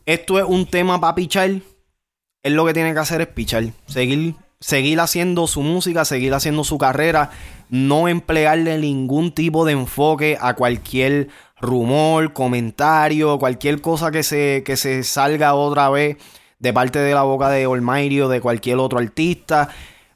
esto 0.06 0.40
es 0.40 0.44
un 0.44 0.66
tema 0.66 1.00
para 1.00 1.14
pichar, 1.14 1.50
él 1.50 2.54
lo 2.54 2.66
que 2.66 2.74
tiene 2.74 2.92
que 2.94 2.98
hacer 2.98 3.20
es 3.20 3.28
pichar, 3.28 3.66
seguir, 3.86 4.34
seguir 4.62 4.98
haciendo 5.00 5.46
su 5.46 5.60
música, 5.60 6.06
seguir 6.06 6.32
haciendo 6.32 6.64
su 6.64 6.78
carrera 6.78 7.30
no 7.72 8.06
emplearle 8.06 8.76
ningún 8.76 9.32
tipo 9.32 9.64
de 9.64 9.72
enfoque 9.72 10.36
a 10.38 10.52
cualquier 10.52 11.28
rumor, 11.58 12.34
comentario, 12.34 13.38
cualquier 13.38 13.80
cosa 13.80 14.10
que 14.10 14.22
se, 14.22 14.62
que 14.62 14.76
se 14.76 15.02
salga 15.04 15.54
otra 15.54 15.88
vez 15.88 16.18
de 16.58 16.72
parte 16.74 16.98
de 16.98 17.14
la 17.14 17.22
boca 17.22 17.48
de 17.48 17.66
Olmairi 17.66 18.20
o 18.20 18.28
de 18.28 18.42
cualquier 18.42 18.76
otro 18.76 18.98
artista. 18.98 19.70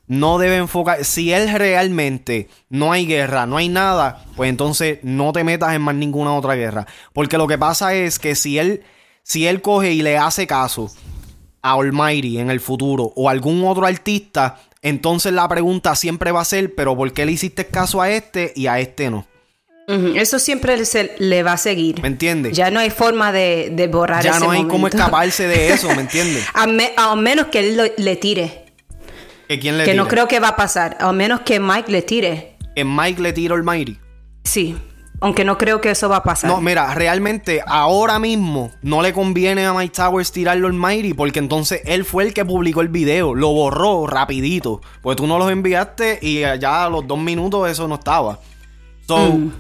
No 0.06 0.36
debe 0.36 0.56
enfocar. 0.56 1.02
Si 1.06 1.32
él 1.32 1.50
realmente 1.50 2.50
no 2.68 2.92
hay 2.92 3.06
guerra, 3.06 3.46
no 3.46 3.56
hay 3.56 3.70
nada, 3.70 4.26
pues 4.36 4.50
entonces 4.50 4.98
no 5.02 5.32
te 5.32 5.42
metas 5.42 5.74
en 5.74 5.80
más 5.80 5.94
ninguna 5.94 6.34
otra 6.34 6.56
guerra. 6.56 6.86
Porque 7.14 7.38
lo 7.38 7.46
que 7.46 7.56
pasa 7.56 7.94
es 7.94 8.18
que 8.18 8.34
si 8.34 8.58
él, 8.58 8.82
si 9.22 9.46
él 9.46 9.62
coge 9.62 9.92
y 9.92 10.02
le 10.02 10.18
hace 10.18 10.46
caso 10.46 10.90
a 11.62 11.72
Almighty 11.72 12.38
en 12.38 12.50
el 12.50 12.60
futuro 12.60 13.12
o 13.16 13.28
algún 13.28 13.64
otro 13.64 13.86
artista, 13.86 14.60
entonces 14.82 15.32
la 15.32 15.48
pregunta 15.48 15.94
siempre 15.96 16.32
va 16.32 16.40
a 16.40 16.44
ser, 16.44 16.74
pero 16.74 16.96
¿por 16.96 17.12
qué 17.12 17.26
le 17.26 17.32
hiciste 17.32 17.66
caso 17.66 18.00
a 18.00 18.10
este 18.10 18.52
y 18.54 18.66
a 18.66 18.78
este 18.78 19.10
no? 19.10 19.26
Eso 19.88 20.40
siempre 20.40 20.76
le 21.18 21.42
va 21.44 21.52
a 21.52 21.56
seguir. 21.56 22.02
¿Me 22.02 22.08
entiendes? 22.08 22.56
Ya 22.56 22.72
no 22.72 22.80
hay 22.80 22.90
forma 22.90 23.30
de, 23.30 23.70
de 23.72 23.86
borrar 23.86 24.24
Ya 24.24 24.40
no 24.40 24.50
hay 24.50 24.64
cómo 24.64 24.88
escaparse 24.88 25.46
de 25.46 25.68
eso, 25.72 25.88
¿me 25.94 26.02
entiendes? 26.02 26.44
a, 26.54 27.16
menos 27.16 27.46
que 27.46 27.60
él 27.60 27.92
le 27.96 28.16
tire. 28.16 28.64
¿Que 29.48 29.60
quién 29.60 29.78
le 29.78 29.84
Que 29.84 29.94
no 29.94 30.08
creo 30.08 30.26
que 30.26 30.40
va 30.40 30.48
a 30.48 30.56
pasar. 30.56 30.96
A 30.98 31.12
menos 31.12 31.42
que 31.42 31.60
Mike 31.60 31.92
le 31.92 32.02
tire. 32.02 32.56
¿Que 32.74 32.84
Mike 32.84 33.22
le 33.22 33.32
tire 33.32 33.54
al 33.54 33.60
Almighty? 33.60 33.96
Sí. 34.42 34.76
Aunque 35.20 35.44
no 35.44 35.56
creo 35.56 35.80
que 35.80 35.90
eso 35.90 36.08
va 36.08 36.16
a 36.16 36.22
pasar. 36.22 36.50
No, 36.50 36.60
mira, 36.60 36.92
realmente 36.94 37.62
ahora 37.66 38.18
mismo 38.18 38.70
no 38.82 39.00
le 39.00 39.12
conviene 39.12 39.64
a 39.64 39.72
Mike 39.72 39.94
Towers 39.94 40.30
tirarlo 40.30 40.68
en 40.68 40.78
Mighty 40.78 41.14
porque 41.14 41.38
entonces 41.38 41.80
él 41.86 42.04
fue 42.04 42.24
el 42.24 42.34
que 42.34 42.44
publicó 42.44 42.82
el 42.82 42.88
video, 42.88 43.34
lo 43.34 43.48
borró 43.48 44.06
rapidito. 44.06 44.82
Pues 45.00 45.16
tú 45.16 45.26
no 45.26 45.38
los 45.38 45.50
enviaste 45.50 46.18
y 46.20 46.40
ya 46.40 46.84
a 46.84 46.90
los 46.90 47.06
dos 47.06 47.18
minutos 47.18 47.70
eso 47.70 47.88
no 47.88 47.94
estaba. 47.94 48.40
So, 49.06 49.16
mm. 49.16 49.52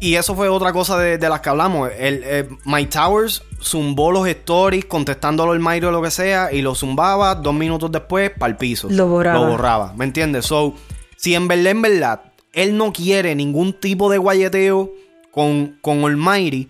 Y 0.00 0.14
eso 0.14 0.36
fue 0.36 0.48
otra 0.48 0.72
cosa 0.72 0.96
de, 0.98 1.18
las 1.28 1.40
que 1.40 1.48
hablamos. 1.48 1.90
El, 1.98 2.22
eh, 2.24 2.48
Mike 2.64 2.90
Towers 2.92 3.42
zumbó 3.60 4.12
los 4.12 4.28
stories 4.28 4.84
contestándolo 4.84 5.52
el 5.54 5.58
Mighty 5.58 5.86
o 5.86 5.90
lo 5.90 6.00
que 6.00 6.12
sea 6.12 6.52
y 6.52 6.62
lo 6.62 6.76
zumbaba 6.76 7.34
dos 7.34 7.54
minutos 7.54 7.90
después 7.90 8.30
para 8.30 8.50
el 8.50 8.56
piso. 8.56 8.86
Lo 8.90 9.08
borraba. 9.08 9.40
Lo 9.40 9.50
borraba, 9.50 9.92
¿me 9.96 10.04
entiendes? 10.04 10.46
So, 10.46 10.74
si 11.16 11.34
en 11.34 11.48
verdad, 11.48 11.72
en 11.72 11.82
verdad 11.82 12.27
él 12.58 12.76
no 12.76 12.92
quiere 12.92 13.36
ningún 13.36 13.72
tipo 13.72 14.10
de 14.10 14.18
guayeteo 14.18 14.92
con, 15.30 15.78
con 15.80 16.04
Almighty, 16.04 16.68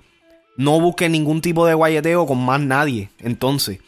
no 0.59 0.78
busque 0.80 1.09
ningún 1.09 1.40
tipo 1.40 1.64
de 1.64 1.73
guayeteo 1.73 2.26
con 2.26 2.45
más 2.45 2.61
nadie. 2.61 3.09
Entonces, 3.21 3.78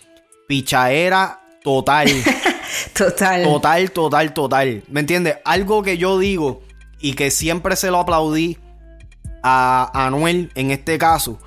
pichaera 0.49 1.41
total. 1.63 2.09
total. 2.97 3.43
Total, 3.43 3.91
total, 3.91 4.33
total. 4.33 4.83
¿Me 4.89 5.01
entiendes? 5.01 5.37
Algo 5.45 5.83
que 5.83 5.99
yo 5.99 6.19
digo 6.19 6.63
y 7.01 7.13
que 7.13 7.31
siempre 7.31 7.77
se 7.77 7.91
lo 7.91 7.99
aplaudí 7.99 8.57
a 9.43 9.91
Anuel 10.07 10.51
en 10.55 10.71
este 10.71 10.97
caso 10.97 11.39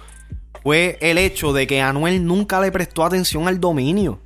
fue 0.61 0.99
el 1.01 1.17
hecho 1.17 1.51
de 1.51 1.65
que 1.65 1.81
Anuel 1.81 2.25
nunca 2.25 2.61
le 2.61 2.71
prestó 2.71 3.03
atención 3.03 3.47
al 3.47 3.59
dominio. 3.59 4.19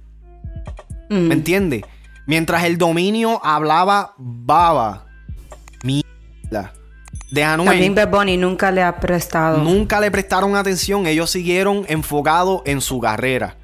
¿Me 1.09 1.19
mm. 1.19 1.31
entiendes? 1.31 1.81
Mientras 2.25 2.65
el 2.65 2.77
dominio 2.77 3.39
hablaba 3.45 4.13
baba, 4.17 5.06
de 7.31 7.43
Anuel. 7.43 7.69
También 7.69 7.95
Bad 7.95 8.09
Bunny 8.09 8.37
nunca 8.37 8.71
le 8.71 8.81
ha 8.83 8.99
prestado. 8.99 9.59
Nunca 9.59 9.99
le 9.99 10.11
prestaron 10.11 10.55
atención. 10.55 11.07
Ellos 11.07 11.29
siguieron 11.29 11.85
enfocados 11.87 12.61
en 12.65 12.81
su 12.81 12.99
carrera. 12.99 13.57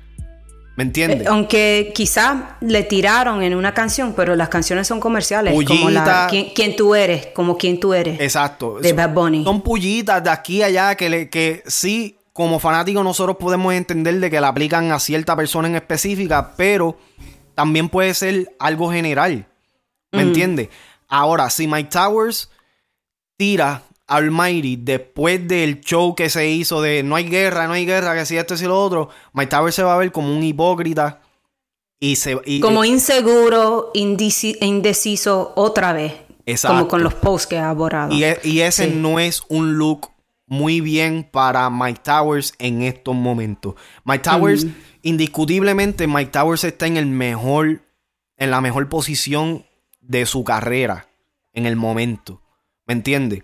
¿Me 0.75 0.84
entiendes? 0.84 1.22
Eh, 1.22 1.25
aunque 1.28 1.92
quizás 1.94 2.36
le 2.62 2.84
tiraron 2.84 3.44
en 3.44 3.54
una 3.54 3.74
canción, 3.75 4.13
pero 4.16 4.36
las 4.36 4.50
canciones 4.50 4.88
son 4.88 5.00
comerciales. 5.00 5.54
como 5.68 5.90
la, 5.92 6.28
¿quién, 6.30 6.75
tú 6.75 6.96
eres? 6.96 7.28
Como 7.28 7.58
quién 7.58 7.80
tú 7.80 7.94
eres. 7.94 8.20
Exacto. 8.20 8.80
De 8.80 8.92
Bad 8.94 9.13
Bunny. 9.13 9.44
Son 9.44 9.62
pullitas 9.62 10.24
de 10.24 10.32
aquí 10.32 10.63
a 10.63 10.68
allá 10.68 10.96
que, 10.96 11.10
le, 11.10 11.30
que 11.30 11.63
sí, 11.68 12.18
como 12.34 12.58
fanáticos 12.58 13.04
nosotros 13.04 13.38
podemos 13.38 13.72
entender 13.74 14.20
de 14.20 14.32
que 14.32 14.42
la 14.42 14.48
aplican 14.48 14.92
a 14.92 15.00
cierta 15.00 15.36
persona 15.36 15.68
en 15.68 15.75
específica, 15.75 16.54
pero 16.58 16.98
también 17.54 17.88
puede 17.88 18.16
ser 18.16 18.56
algo 18.58 18.92
general. 18.92 19.46
¿Me 20.12 20.25
mm. 20.25 20.28
entiendes? 20.28 20.70
Ahora, 21.08 21.52
si 21.52 21.68
Mike 21.68 21.90
Towers 21.92 22.50
tira 23.44 23.84
Almighty 24.08 24.78
después 24.78 25.46
del 25.46 25.82
show 25.82 26.16
que 26.16 26.30
se 26.30 26.50
hizo 26.50 26.82
de 26.82 27.04
no 27.04 27.18
hay 27.18 27.26
guerra, 27.26 27.68
no 27.68 27.74
hay 27.74 27.86
guerra, 27.86 28.16
que 28.16 28.26
si 28.26 28.38
esto, 28.38 28.56
y 28.56 28.64
lo 28.64 28.82
otro, 28.82 29.10
Mike 29.34 29.50
Towers 29.50 29.76
se 29.76 29.84
va 29.84 29.96
a 29.96 29.98
ver 29.98 30.14
como 30.14 30.34
un 30.34 30.42
hipócrita 30.42 31.20
y 32.00 32.16
se... 32.16 32.40
como 32.62 32.86
inseguro, 32.86 33.92
indeciso 33.94 35.52
otra 35.58 35.92
vez. 35.92 36.14
Exacto. 36.46 36.78
Como 36.78 36.88
con 36.88 37.04
los 37.04 37.16
posts 37.16 37.48
que 37.48 37.58
ha 37.58 37.74
borrado. 37.74 38.14
Y, 38.14 38.24
e, 38.24 38.40
ese 38.66 38.88
no 38.88 39.20
es 39.20 39.44
un 39.50 39.78
look 39.78 40.12
muy 40.46 40.80
bien 40.80 41.28
para 41.30 41.70
Mike 41.70 42.00
Towers 42.02 42.54
en 42.60 42.82
estos 42.82 43.14
momentos. 43.14 43.76
Mike 44.06 44.24
Towers, 44.24 44.64
mm. 44.64 44.76
indiscutiblemente, 45.02 46.08
Mike 46.08 46.32
Towers 46.32 46.64
está 46.64 46.88
en 46.88 46.96
el 46.96 47.08
mejor, 47.08 47.82
en 48.38 48.52
la 48.52 48.62
mejor 48.62 48.88
posición 48.88 49.66
de 50.00 50.26
su 50.26 50.46
carrera 50.46 51.10
en 51.52 51.66
el 51.66 51.76
momento. 51.76 52.43
¿Me 52.86 52.94
entiendes? 52.94 53.44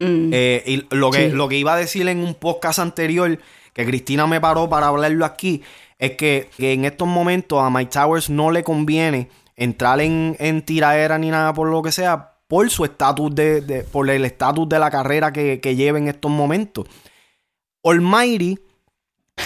Mm. 0.00 0.30
Eh, 0.32 0.62
y 0.66 0.94
lo 0.94 1.10
que, 1.10 1.28
lo 1.30 1.48
que 1.48 1.56
iba 1.56 1.74
a 1.74 1.76
decir 1.76 2.08
en 2.08 2.18
un 2.18 2.34
podcast 2.34 2.78
anterior, 2.78 3.38
que 3.72 3.86
Cristina 3.86 4.26
me 4.26 4.40
paró 4.40 4.68
para 4.68 4.88
hablarlo 4.88 5.24
aquí, 5.24 5.62
es 5.98 6.12
que, 6.12 6.50
en 6.58 6.84
estos 6.84 7.08
momentos 7.08 7.60
a 7.62 7.70
Mike 7.70 7.90
Towers 7.92 8.30
no 8.30 8.50
le 8.50 8.64
conviene 8.64 9.28
entrar 9.56 10.00
en, 10.00 10.36
en 10.40 10.62
tiraera 10.62 11.18
ni 11.18 11.30
nada 11.30 11.54
por 11.54 11.68
lo 11.68 11.82
que 11.82 11.92
sea, 11.92 12.32
por 12.48 12.68
su 12.70 12.84
estatus 12.84 13.34
de, 13.34 13.86
por 13.90 14.08
el 14.10 14.24
estatus 14.24 14.68
de 14.68 14.78
la 14.78 14.90
carrera 14.90 15.32
que, 15.32 15.60
que 15.60 15.76
lleva 15.76 15.98
en 15.98 16.08
estos 16.08 16.30
momentos. 16.30 16.86
Almighty 17.82 18.58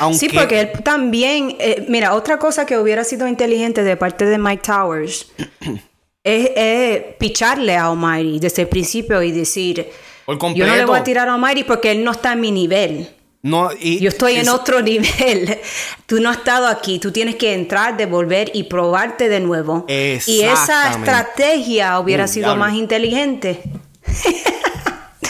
aunque... 0.00 0.18
Sí, 0.18 0.28
porque 0.28 0.60
él 0.60 0.70
también, 0.84 1.56
eh, 1.58 1.86
mira, 1.88 2.14
otra 2.14 2.38
cosa 2.38 2.66
que 2.66 2.78
hubiera 2.78 3.04
sido 3.04 3.26
inteligente 3.26 3.82
de 3.82 3.96
parte 3.96 4.26
de 4.26 4.38
Mike 4.38 4.62
Towers 4.64 5.32
es, 6.24 7.14
picharle 7.18 7.76
a 7.76 7.86
Almighty 7.86 8.38
desde 8.38 8.62
el 8.62 8.68
principio 8.68 9.22
y 9.22 9.32
decir, 9.32 9.88
yo 10.26 10.66
no 10.66 10.76
le 10.76 10.84
voy 10.84 10.98
a 10.98 11.04
tirar 11.04 11.28
a 11.28 11.34
Almighty 11.34 11.64
porque 11.64 11.90
él 11.90 12.04
no 12.04 12.12
está 12.12 12.32
en 12.32 12.40
mi 12.40 12.50
nivel. 12.50 13.08
No, 13.42 13.72
yo 13.72 14.08
estoy 14.08 14.34
en 14.36 14.48
otro 14.48 14.82
nivel. 14.82 15.58
Tú 16.06 16.20
no 16.20 16.30
has 16.30 16.38
estado 16.38 16.66
aquí. 16.66 16.98
Tú 16.98 17.12
tienes 17.12 17.36
que 17.36 17.54
entrar, 17.54 17.96
devolver 17.96 18.50
y 18.52 18.64
probarte 18.64 19.28
de 19.28 19.40
nuevo. 19.40 19.86
Y 19.88 20.42
esa 20.42 20.90
estrategia 20.92 21.98
hubiera 22.00 22.26
sido 22.26 22.56
más 22.56 22.74
inteligente. 22.74 23.62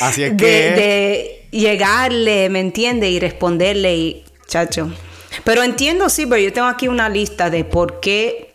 Así 0.00 0.22
es 0.22 0.30
que... 0.36 0.46
De, 0.46 1.34
llegarle, 1.50 2.48
¿me 2.50 2.60
entiende? 2.60 3.10
Y 3.10 3.18
responderle 3.18 3.96
y... 3.96 4.24
Chacho. 4.46 4.90
Pero 5.44 5.62
entiendo, 5.62 6.08
sí, 6.08 6.26
pero 6.26 6.40
yo 6.40 6.52
tengo 6.52 6.68
aquí 6.68 6.88
una 6.88 7.08
lista 7.08 7.50
de 7.50 7.64
por 7.64 8.00
qué 8.00 8.47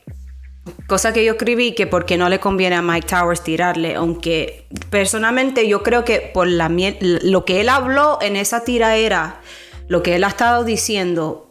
Cosa 0.87 1.11
que 1.11 1.25
yo 1.25 1.33
escribí 1.33 1.73
que 1.75 1.87
porque 1.87 2.17
no 2.17 2.29
le 2.29 2.39
conviene 2.39 2.75
a 2.77 2.81
Mike 2.81 3.07
Towers 3.07 3.43
tirarle, 3.43 3.95
aunque 3.95 4.67
personalmente 4.89 5.67
yo 5.67 5.83
creo 5.83 6.05
que 6.05 6.31
por 6.33 6.47
la 6.47 6.69
lo 6.99 7.43
que 7.43 7.59
él 7.59 7.67
habló 7.67 8.17
en 8.21 8.37
esa 8.37 8.63
tiraera, 8.63 9.41
lo 9.87 10.01
que 10.03 10.15
él 10.15 10.23
ha 10.23 10.27
estado 10.27 10.63
diciendo, 10.63 11.49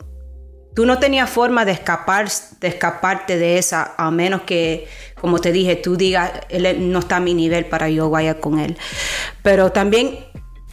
tú 0.74 0.86
no 0.86 0.98
tenías 0.98 1.28
forma 1.28 1.66
de 1.66 1.72
escapar 1.72 2.28
de 2.60 2.68
escaparte 2.68 3.36
de 3.36 3.58
esa 3.58 3.94
a 3.98 4.10
menos 4.10 4.42
que 4.42 4.88
como 5.20 5.38
te 5.40 5.52
dije, 5.52 5.76
tú 5.76 5.96
digas 5.96 6.32
él 6.48 6.90
no 6.90 7.00
está 7.00 7.16
a 7.16 7.20
mi 7.20 7.34
nivel 7.34 7.66
para 7.66 7.90
yo 7.90 8.08
vaya 8.08 8.40
con 8.40 8.58
él. 8.58 8.78
Pero 9.42 9.72
también 9.72 10.20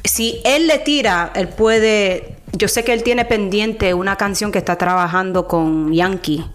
si 0.05 0.41
él 0.45 0.67
le 0.67 0.79
tira, 0.79 1.33
él 1.35 1.49
puede 1.49 2.37
yo 2.53 2.69
sé 2.69 2.85
que 2.85 2.93
él 2.93 3.03
tiene 3.03 3.25
pendiente 3.25 3.93
una 3.93 4.15
canción 4.15 4.53
que 4.53 4.59
está 4.59 4.77
trabajando 4.77 5.47
con 5.47 5.91
Yankee 5.93 6.45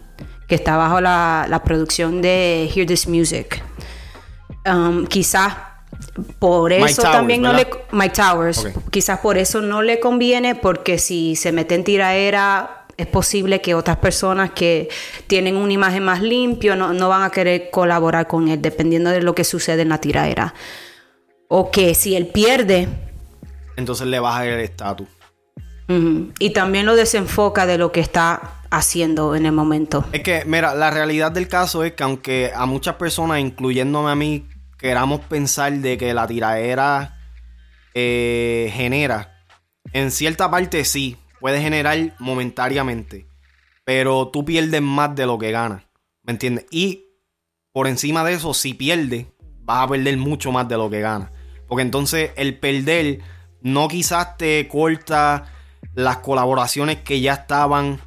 que 0.48 0.54
está 0.54 0.76
bajo 0.76 1.00
la, 1.00 1.62
producción 1.64 2.22
de 2.22 2.70
Hear 2.74 2.87
This 2.87 3.09
Music. 3.09 3.62
Um, 4.66 5.07
quizás 5.07 5.54
por 6.38 6.72
eso 6.72 7.02
también 7.02 7.42
no 7.42 7.52
le 7.52 7.68
Mike 7.92 8.14
Towers. 8.14 8.66
Quizás 8.90 9.20
por 9.20 9.38
eso 9.38 9.61
no 9.61 9.83
le 9.83 10.00
conviene 10.00 10.54
porque 10.54 10.98
si 10.98 11.37
se 11.37 11.52
mete 11.52 11.74
en 11.74 11.85
tiraera 11.85 12.87
es 12.96 13.07
posible 13.09 13.61
que 13.61 13.74
otras 13.74 13.96
personas 13.96 14.52
que 14.52 14.88
tienen 15.26 15.57
una 15.57 15.72
imagen 15.72 16.04
más 16.04 16.22
limpia 16.22 16.76
no, 16.76 16.92
no 16.92 17.09
van 17.09 17.22
a 17.22 17.30
querer 17.30 17.70
colaborar 17.70 18.28
con 18.28 18.48
él 18.48 18.62
dependiendo 18.62 19.11
de 19.11 19.20
lo 19.20 19.35
que 19.35 19.42
sucede 19.42 19.83
en 19.83 19.88
la 19.88 19.98
tiraera. 20.00 20.54
O 21.48 21.70
que 21.70 21.94
si 21.94 22.14
él 22.14 22.28
pierde 22.28 22.88
entonces 23.76 24.07
le 24.07 24.20
baja 24.20 24.46
el 24.46 24.61
estatus. 24.61 25.09
Y 26.38 26.50
también 26.50 26.87
lo 26.87 26.96
desenfoca 26.96 27.66
de 27.66 27.76
lo 27.76 27.92
que 27.92 28.00
está 28.00 28.62
haciendo 28.76 29.34
en 29.37 29.46
el 29.46 29.52
momento. 29.52 30.04
Es 30.12 30.22
que, 30.22 30.44
mira, 30.44 30.74
la 30.74 30.90
realidad 30.90 31.32
del 31.32 31.48
caso 31.48 31.84
es 31.84 31.92
que 31.92 32.02
aunque 32.02 32.52
a 32.54 32.66
muchas 32.66 32.96
personas, 32.96 33.40
incluyéndome 33.40 34.10
a 34.10 34.14
mí, 34.14 34.48
queramos 34.78 35.20
pensar 35.20 35.72
de 35.72 35.96
que 35.96 36.12
la 36.12 36.26
tiraera 36.26 37.18
eh, 37.94 38.72
genera, 38.74 39.44
en 39.92 40.10
cierta 40.10 40.50
parte 40.50 40.84
sí, 40.84 41.16
puede 41.40 41.60
generar 41.60 42.14
momentáneamente, 42.18 43.28
pero 43.84 44.28
tú 44.28 44.44
pierdes 44.44 44.82
más 44.82 45.14
de 45.14 45.26
lo 45.26 45.38
que 45.38 45.52
ganas, 45.52 45.84
¿me 46.22 46.32
entiendes? 46.32 46.66
Y 46.70 47.06
por 47.72 47.87
encima 47.87 48.24
de 48.24 48.34
eso, 48.34 48.54
si 48.54 48.74
pierdes, 48.74 49.26
vas 49.62 49.84
a 49.84 49.88
perder 49.88 50.16
mucho 50.16 50.52
más 50.52 50.68
de 50.68 50.76
lo 50.76 50.90
que 50.90 51.00
ganas. 51.00 51.30
Porque 51.68 51.82
entonces 51.82 52.30
el 52.37 52.58
perder 52.58 53.20
no 53.62 53.88
quizás 53.88 54.37
te 54.37 54.68
corta 54.68 55.46
las 55.94 56.18
colaboraciones 56.18 57.00
que 57.02 57.20
ya 57.20 57.34
estaban 57.34 58.00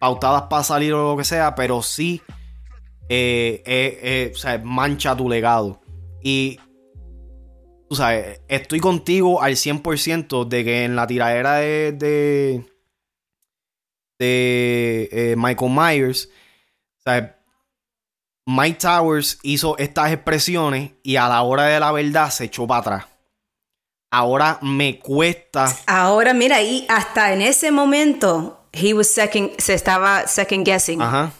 pautadas 0.00 0.44
para 0.44 0.64
salir 0.64 0.94
o 0.94 1.12
lo 1.12 1.16
que 1.16 1.24
sea, 1.24 1.54
pero 1.54 1.82
sí 1.82 2.20
eh, 3.08 3.62
eh, 3.66 4.32
eh, 4.34 4.60
mancha 4.64 5.14
tu 5.14 5.28
legado. 5.28 5.80
Y, 6.22 6.58
tú 7.88 7.96
sabes, 7.96 8.40
estoy 8.48 8.80
contigo 8.80 9.42
al 9.42 9.52
100% 9.52 10.48
de 10.48 10.64
que 10.64 10.84
en 10.84 10.96
la 10.96 11.06
tiradera 11.06 11.56
de, 11.56 11.92
de, 11.92 12.66
de 14.18 15.34
Michael 15.36 15.70
Myers, 15.70 16.30
Mike 18.46 18.78
Towers 18.80 19.38
hizo 19.42 19.76
estas 19.76 20.12
expresiones 20.12 20.92
y 21.02 21.16
a 21.16 21.28
la 21.28 21.42
hora 21.42 21.64
de 21.64 21.78
la 21.78 21.92
verdad 21.92 22.30
se 22.30 22.44
echó 22.44 22.66
para 22.66 22.80
atrás. 22.80 23.06
Ahora 24.10 24.58
me 24.62 24.98
cuesta. 24.98 25.72
Ahora, 25.86 26.32
mira, 26.32 26.62
y 26.62 26.86
hasta 26.88 27.32
en 27.32 27.42
ese 27.42 27.70
momento 27.70 28.59
he 28.72 28.94
was 28.94 29.08
second, 29.10 29.50
se 29.58 29.74
estaba 29.74 30.26
second 30.26 30.64
guessing. 30.64 31.00
Ajá. 31.00 31.32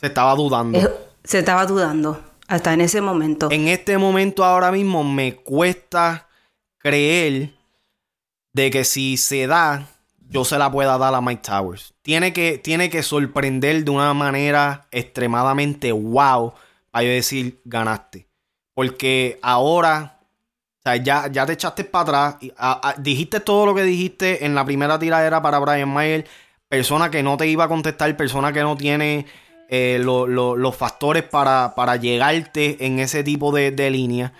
Se 0.00 0.06
estaba 0.06 0.34
dudando. 0.34 0.78
Se 1.24 1.38
estaba 1.38 1.66
dudando 1.66 2.22
hasta 2.48 2.72
en 2.72 2.80
ese 2.80 3.00
momento. 3.00 3.48
En 3.50 3.68
este 3.68 3.98
momento 3.98 4.44
ahora 4.44 4.70
mismo 4.70 5.02
me 5.04 5.36
cuesta 5.36 6.28
creer 6.78 7.54
de 8.52 8.70
que 8.70 8.84
si 8.84 9.16
se 9.16 9.46
da, 9.46 9.86
yo 10.28 10.44
se 10.44 10.58
la 10.58 10.70
pueda 10.70 10.96
dar 10.98 11.14
a 11.14 11.20
Mike 11.20 11.42
Towers. 11.42 11.94
Tiene 12.02 12.32
que, 12.32 12.58
tiene 12.58 12.90
que 12.90 13.02
sorprender 13.02 13.84
de 13.84 13.90
una 13.90 14.14
manera 14.14 14.86
extremadamente 14.90 15.92
wow 15.92 16.54
para 16.90 17.04
yo 17.04 17.10
decir 17.10 17.60
ganaste. 17.64 18.28
Porque 18.74 19.38
ahora, 19.42 20.20
o 20.78 20.82
sea, 20.82 20.96
ya, 20.96 21.26
ya 21.28 21.46
te 21.46 21.54
echaste 21.54 21.84
para 21.84 22.28
atrás. 22.28 22.96
dijiste 22.98 23.40
todo 23.40 23.66
lo 23.66 23.74
que 23.74 23.82
dijiste 23.82 24.44
en 24.44 24.54
la 24.54 24.64
primera 24.64 24.98
tiradera 24.98 25.42
para 25.42 25.58
Brian 25.58 25.88
Mayer 25.88 26.26
persona 26.68 27.10
que 27.10 27.22
no 27.22 27.36
te 27.36 27.46
iba 27.46 27.64
a 27.64 27.68
contestar, 27.68 28.16
persona 28.16 28.52
que 28.52 28.62
no 28.62 28.76
tiene 28.76 29.26
eh, 29.68 29.98
los 30.00 30.76
factores 30.76 31.22
para, 31.22 31.74
para, 31.74 31.96
llegarte 31.96 32.86
en 32.86 32.98
ese 32.98 33.22
tipo 33.22 33.52
de, 33.52 33.90
línea. 33.90 34.32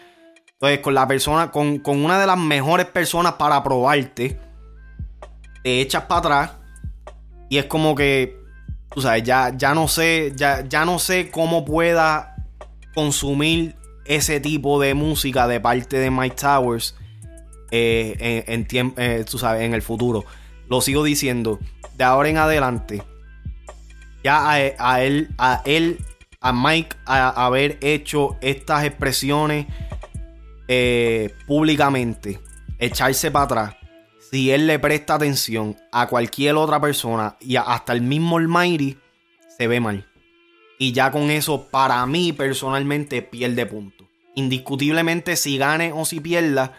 Entonces, 0.52 0.80
con 0.80 0.94
la 0.94 1.06
persona, 1.06 1.50
con, 1.50 1.80
una 1.84 2.18
de 2.18 2.26
las 2.26 2.38
mejores 2.38 2.86
personas 2.86 3.34
para 3.34 3.62
probarte, 3.62 4.38
te 5.62 5.80
echas 5.80 6.04
para 6.04 6.18
atrás 6.18 6.52
y 7.48 7.58
es 7.58 7.66
como 7.66 7.94
que, 7.94 8.38
tú 8.90 9.02
sabes, 9.02 9.22
ya, 9.22 9.52
ya 9.56 9.74
no 9.74 9.88
sé, 9.88 10.32
ya, 10.36 10.64
ya 10.66 10.84
no 10.84 10.98
sé 10.98 11.30
cómo 11.30 11.64
pueda 11.64 12.36
consumir 12.94 13.76
ese 14.04 14.40
tipo 14.40 14.80
de 14.80 14.94
música 14.94 15.46
de 15.48 15.60
parte 15.60 15.98
de 15.98 16.10
Mike 16.10 16.36
Towers 16.36 16.96
eh, 17.72 18.44
en, 18.46 18.66
en, 18.70 18.94
eh, 18.96 19.24
tú 19.28 19.38
sabes, 19.38 19.62
en 19.62 19.74
el 19.74 19.82
futuro. 19.82 20.24
Lo 20.68 20.80
sigo 20.80 21.04
diciendo 21.04 21.60
de 21.96 22.04
ahora 22.04 22.28
en 22.28 22.38
adelante, 22.38 23.02
ya 24.22 24.50
a, 24.50 24.60
él, 25.02 25.28
a 25.38 25.62
él, 25.64 25.98
a 26.40 26.52
Mike, 26.52 26.96
a, 27.04 27.46
haber 27.46 27.78
hecho 27.80 28.36
estas 28.40 28.84
expresiones 28.84 29.66
eh, 30.68 31.32
públicamente, 31.46 32.40
echarse 32.78 33.30
para 33.30 33.44
atrás, 33.44 33.76
si 34.30 34.50
él 34.50 34.66
le 34.66 34.78
presta 34.78 35.14
atención 35.14 35.76
a 35.92 36.08
cualquier 36.08 36.56
otra 36.56 36.80
persona 36.80 37.36
y 37.40 37.56
hasta 37.56 37.92
el 37.92 38.02
mismo 38.02 38.38
Almighty, 38.38 38.98
se 39.56 39.68
ve 39.68 39.80
mal. 39.80 40.06
Y 40.78 40.92
ya 40.92 41.10
con 41.10 41.30
eso, 41.30 41.68
para 41.70 42.04
mí 42.06 42.32
personalmente, 42.32 43.22
pierde 43.22 43.64
puntos. 43.66 44.08
Indiscutiblemente, 44.34 45.36
si 45.36 45.56
gane 45.56 45.92
o 45.92 46.04
si 46.04 46.20
pierda, 46.20 46.74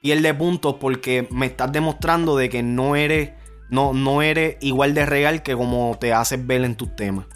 pierde 0.00 0.34
puntos 0.34 0.76
porque 0.80 1.28
me 1.30 1.46
estás 1.46 1.70
demostrando 1.70 2.36
de 2.36 2.48
que 2.48 2.62
no 2.62 2.96
eres, 2.96 3.30
no, 3.70 3.92
no 3.92 4.22
eres 4.22 4.56
igual 4.60 4.94
de 4.94 5.06
real 5.06 5.42
que 5.42 5.54
como 5.54 5.96
te 6.00 6.12
haces 6.12 6.46
ver 6.46 6.64
en 6.64 6.76
tus 6.76 6.94
temas. 6.94 7.26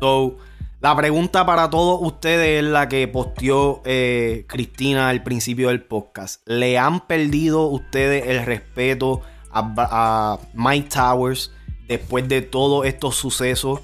So, 0.00 0.38
la 0.80 0.96
pregunta 0.96 1.44
para 1.44 1.70
todos 1.70 1.98
ustedes 2.00 2.62
es 2.62 2.70
la 2.70 2.88
que 2.88 3.08
posteó 3.08 3.82
eh, 3.84 4.44
Cristina 4.46 5.08
al 5.08 5.24
principio 5.24 5.68
del 5.68 5.82
podcast. 5.82 6.40
¿Le 6.46 6.78
han 6.78 7.00
perdido 7.08 7.66
ustedes 7.66 8.28
el 8.28 8.46
respeto 8.46 9.22
a, 9.50 10.38
Mike 10.54 10.88
Towers 10.88 11.52
después 11.88 12.28
de 12.28 12.42
todos 12.42 12.86
estos 12.86 13.16
sucesos 13.16 13.80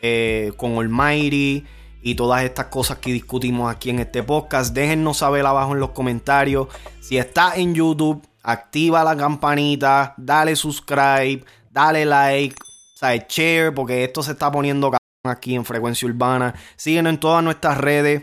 eh, 0.00 0.52
con 0.56 0.76
Almighty 0.76 1.64
y 2.02 2.14
todas 2.14 2.44
estas 2.44 2.66
cosas 2.66 2.98
que 2.98 3.12
discutimos 3.12 3.74
aquí 3.74 3.90
en 3.90 3.98
este 3.98 4.22
podcast? 4.22 4.72
Déjennos 4.72 5.16
saber 5.16 5.44
abajo 5.44 5.72
en 5.72 5.80
los 5.80 5.90
comentarios. 5.90 6.68
Si 7.00 7.18
está 7.18 7.56
en 7.56 7.74
YouTube, 7.74 8.22
activa 8.48 9.04
la 9.04 9.14
campanita, 9.14 10.14
dale 10.16 10.56
subscribe, 10.56 11.44
dale 11.70 12.06
like, 12.06 12.56
o 13.02 13.06
share, 13.28 13.74
porque 13.74 14.04
esto 14.04 14.22
se 14.22 14.32
está 14.32 14.50
poniendo 14.50 14.90
aquí 15.22 15.54
en 15.54 15.66
Frecuencia 15.66 16.08
Urbana. 16.08 16.54
Síguenos 16.76 17.12
en 17.12 17.20
todas 17.20 17.44
nuestras 17.44 17.76
redes. 17.76 18.22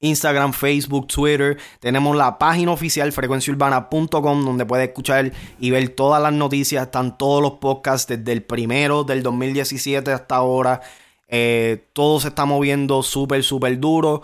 Instagram, 0.00 0.52
Facebook, 0.52 1.06
Twitter. 1.06 1.56
Tenemos 1.80 2.14
la 2.14 2.36
página 2.36 2.72
oficial 2.72 3.10
frecuenciaurbana.com 3.10 4.44
donde 4.44 4.66
puedes 4.66 4.88
escuchar 4.88 5.32
y 5.58 5.70
ver 5.70 5.88
todas 5.88 6.22
las 6.22 6.34
noticias. 6.34 6.84
Están 6.84 7.16
todos 7.16 7.40
los 7.40 7.52
podcasts 7.52 8.06
desde 8.06 8.32
el 8.32 8.42
primero 8.42 9.02
del 9.04 9.22
2017 9.22 10.12
hasta 10.12 10.36
ahora. 10.36 10.82
Eh, 11.26 11.88
todo 11.94 12.20
se 12.20 12.28
está 12.28 12.44
moviendo 12.44 13.02
súper, 13.02 13.42
súper 13.42 13.80
duro. 13.80 14.20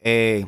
Eh, 0.00 0.44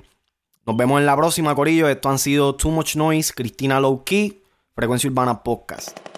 nos 0.66 0.76
vemos 0.76 1.00
en 1.00 1.06
la 1.06 1.16
próxima, 1.16 1.54
Corillo. 1.54 1.88
Esto 1.88 2.08
han 2.08 2.18
sido 2.18 2.54
Too 2.54 2.70
Much 2.70 2.96
Noise, 2.96 3.32
Cristina 3.34 3.80
Low 3.80 4.04
Key, 4.04 4.42
Frecuencia 4.74 5.10
Urbana 5.10 5.42
Podcast. 5.42 6.13